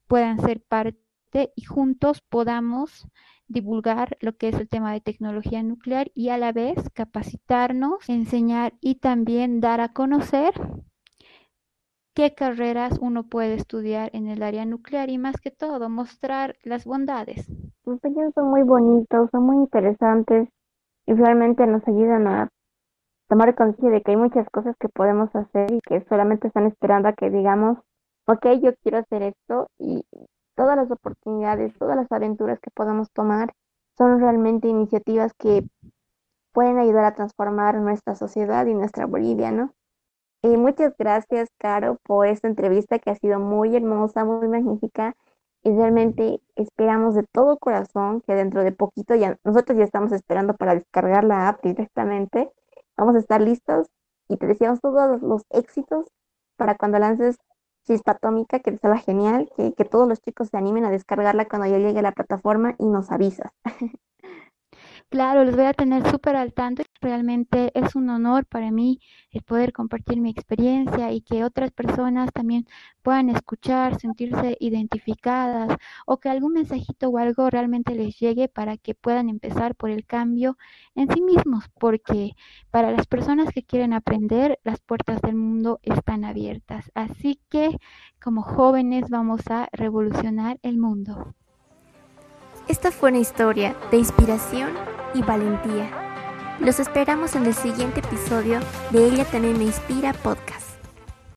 puedan 0.07 0.41
ser 0.41 0.61
parte 0.61 1.53
y 1.55 1.63
juntos 1.63 2.19
podamos 2.19 3.07
divulgar 3.47 4.17
lo 4.19 4.35
que 4.35 4.49
es 4.49 4.55
el 4.55 4.67
tema 4.67 4.91
de 4.91 4.99
tecnología 4.99 5.63
nuclear 5.63 6.11
y 6.13 6.29
a 6.29 6.37
la 6.37 6.51
vez 6.51 6.75
capacitarnos, 6.93 8.09
enseñar 8.09 8.73
y 8.81 8.95
también 8.95 9.61
dar 9.61 9.79
a 9.79 9.93
conocer 9.93 10.53
qué 12.13 12.33
carreras 12.33 12.97
uno 12.99 13.23
puede 13.23 13.55
estudiar 13.55 14.09
en 14.13 14.27
el 14.27 14.43
área 14.43 14.65
nuclear 14.65 15.09
y 15.09 15.17
más 15.17 15.39
que 15.39 15.51
todo 15.51 15.89
mostrar 15.89 16.55
las 16.63 16.85
bondades. 16.85 17.47
Los 17.85 17.99
pequeños 17.99 18.33
son 18.35 18.49
muy 18.49 18.63
bonitos, 18.63 19.29
son 19.31 19.43
muy 19.43 19.57
interesantes 19.57 20.49
y 21.05 21.13
realmente 21.13 21.65
nos 21.67 21.87
ayudan 21.87 22.27
a 22.27 22.49
tomar 23.27 23.55
conciencia 23.55 23.89
de 23.89 24.01
que 24.01 24.11
hay 24.11 24.17
muchas 24.17 24.49
cosas 24.49 24.75
que 24.77 24.89
podemos 24.89 25.33
hacer 25.35 25.71
y 25.71 25.79
que 25.81 26.05
solamente 26.09 26.47
están 26.47 26.67
esperando 26.67 27.07
a 27.07 27.13
que 27.13 27.29
digamos, 27.29 27.77
ok, 28.27 28.45
yo 28.61 28.71
quiero 28.83 28.99
hacer 28.99 29.23
esto 29.23 29.67
y 29.79 30.03
todas 30.55 30.75
las 30.75 30.91
oportunidades, 30.91 31.73
todas 31.77 31.95
las 31.95 32.11
aventuras 32.11 32.59
que 32.59 32.71
podamos 32.71 33.09
tomar 33.11 33.53
son 33.97 34.19
realmente 34.19 34.67
iniciativas 34.67 35.33
que 35.33 35.63
pueden 36.53 36.77
ayudar 36.77 37.05
a 37.05 37.15
transformar 37.15 37.75
nuestra 37.75 38.15
sociedad 38.15 38.65
y 38.65 38.73
nuestra 38.73 39.05
Bolivia, 39.05 39.51
¿no? 39.51 39.73
Y 40.43 40.57
muchas 40.57 40.93
gracias, 40.97 41.49
Caro, 41.57 41.97
por 42.03 42.27
esta 42.27 42.47
entrevista 42.47 42.99
que 42.99 43.11
ha 43.11 43.15
sido 43.15 43.39
muy 43.39 43.75
hermosa, 43.75 44.25
muy 44.25 44.47
magnífica. 44.47 45.15
Y 45.63 45.71
realmente 45.71 46.41
esperamos 46.55 47.15
de 47.15 47.23
todo 47.31 47.57
corazón 47.57 48.21
que 48.21 48.33
dentro 48.33 48.63
de 48.63 48.71
poquito 48.71 49.13
ya 49.15 49.37
nosotros 49.43 49.77
ya 49.77 49.83
estamos 49.83 50.11
esperando 50.11 50.55
para 50.55 50.73
descargar 50.73 51.23
la 51.23 51.49
app 51.49 51.63
directamente 51.63 52.51
Vamos 53.01 53.15
a 53.15 53.19
estar 53.19 53.41
listos 53.41 53.87
y 54.27 54.37
te 54.37 54.45
deseamos 54.45 54.79
todos 54.79 55.21
los, 55.23 55.41
éxitos 55.49 56.05
para 56.55 56.75
cuando 56.75 56.99
lances 56.99 57.37
Chispa 57.87 58.11
Atómica, 58.11 58.59
que 58.59 58.71
te 58.73 58.97
genial, 58.99 59.49
que, 59.57 59.73
que 59.73 59.85
todos 59.85 60.07
los 60.07 60.21
chicos 60.21 60.49
se 60.49 60.57
animen 60.57 60.85
a 60.85 60.91
descargarla 60.91 61.47
cuando 61.47 61.67
ya 61.67 61.79
llegue 61.79 61.97
a 61.97 62.03
la 62.03 62.11
plataforma 62.11 62.75
y 62.77 62.85
nos 62.85 63.11
avisas. 63.11 63.51
Claro, 65.11 65.43
los 65.43 65.55
voy 65.57 65.65
a 65.65 65.73
tener 65.73 66.09
súper 66.09 66.35
al 66.37 66.53
tanto. 66.53 66.81
Realmente 67.01 67.71
es 67.77 67.95
un 67.95 68.09
honor 68.09 68.45
para 68.47 68.71
mí 68.71 68.99
el 69.31 69.43
poder 69.43 69.73
compartir 69.73 70.19
mi 70.21 70.29
experiencia 70.31 71.11
y 71.11 71.21
que 71.21 71.43
otras 71.43 71.69
personas 71.71 72.31
también 72.33 72.65
puedan 73.03 73.29
escuchar, 73.29 73.99
sentirse 73.99 74.55
identificadas 74.59 75.77
o 76.07 76.17
que 76.19 76.29
algún 76.29 76.53
mensajito 76.53 77.09
o 77.09 77.17
algo 77.19 77.49
realmente 77.49 77.93
les 77.93 78.17
llegue 78.19 78.47
para 78.47 78.77
que 78.77 78.95
puedan 78.95 79.27
empezar 79.29 79.75
por 79.75 79.89
el 79.91 80.05
cambio 80.05 80.57
en 80.95 81.11
sí 81.13 81.21
mismos, 81.21 81.65
porque 81.79 82.31
para 82.71 82.91
las 82.91 83.05
personas 83.05 83.51
que 83.53 83.63
quieren 83.63 83.91
aprender, 83.93 84.59
las 84.63 84.79
puertas 84.79 85.21
del 85.21 85.35
mundo 85.35 85.79
están 85.83 86.23
abiertas. 86.25 86.89
Así 86.95 87.39
que 87.49 87.77
como 88.23 88.41
jóvenes 88.43 89.09
vamos 89.09 89.41
a 89.49 89.67
revolucionar 89.73 90.57
el 90.63 90.77
mundo. 90.77 91.35
Esta 92.71 92.89
fue 92.89 93.09
una 93.09 93.19
historia 93.19 93.75
de 93.91 93.97
inspiración 93.97 94.69
y 95.13 95.21
valentía. 95.21 95.91
Los 96.61 96.79
esperamos 96.79 97.35
en 97.35 97.45
el 97.45 97.53
siguiente 97.53 97.99
episodio 97.99 98.61
de 98.91 99.07
Ella 99.07 99.25
también 99.25 99.57
me 99.57 99.65
inspira 99.65 100.13
podcast. 100.13 100.70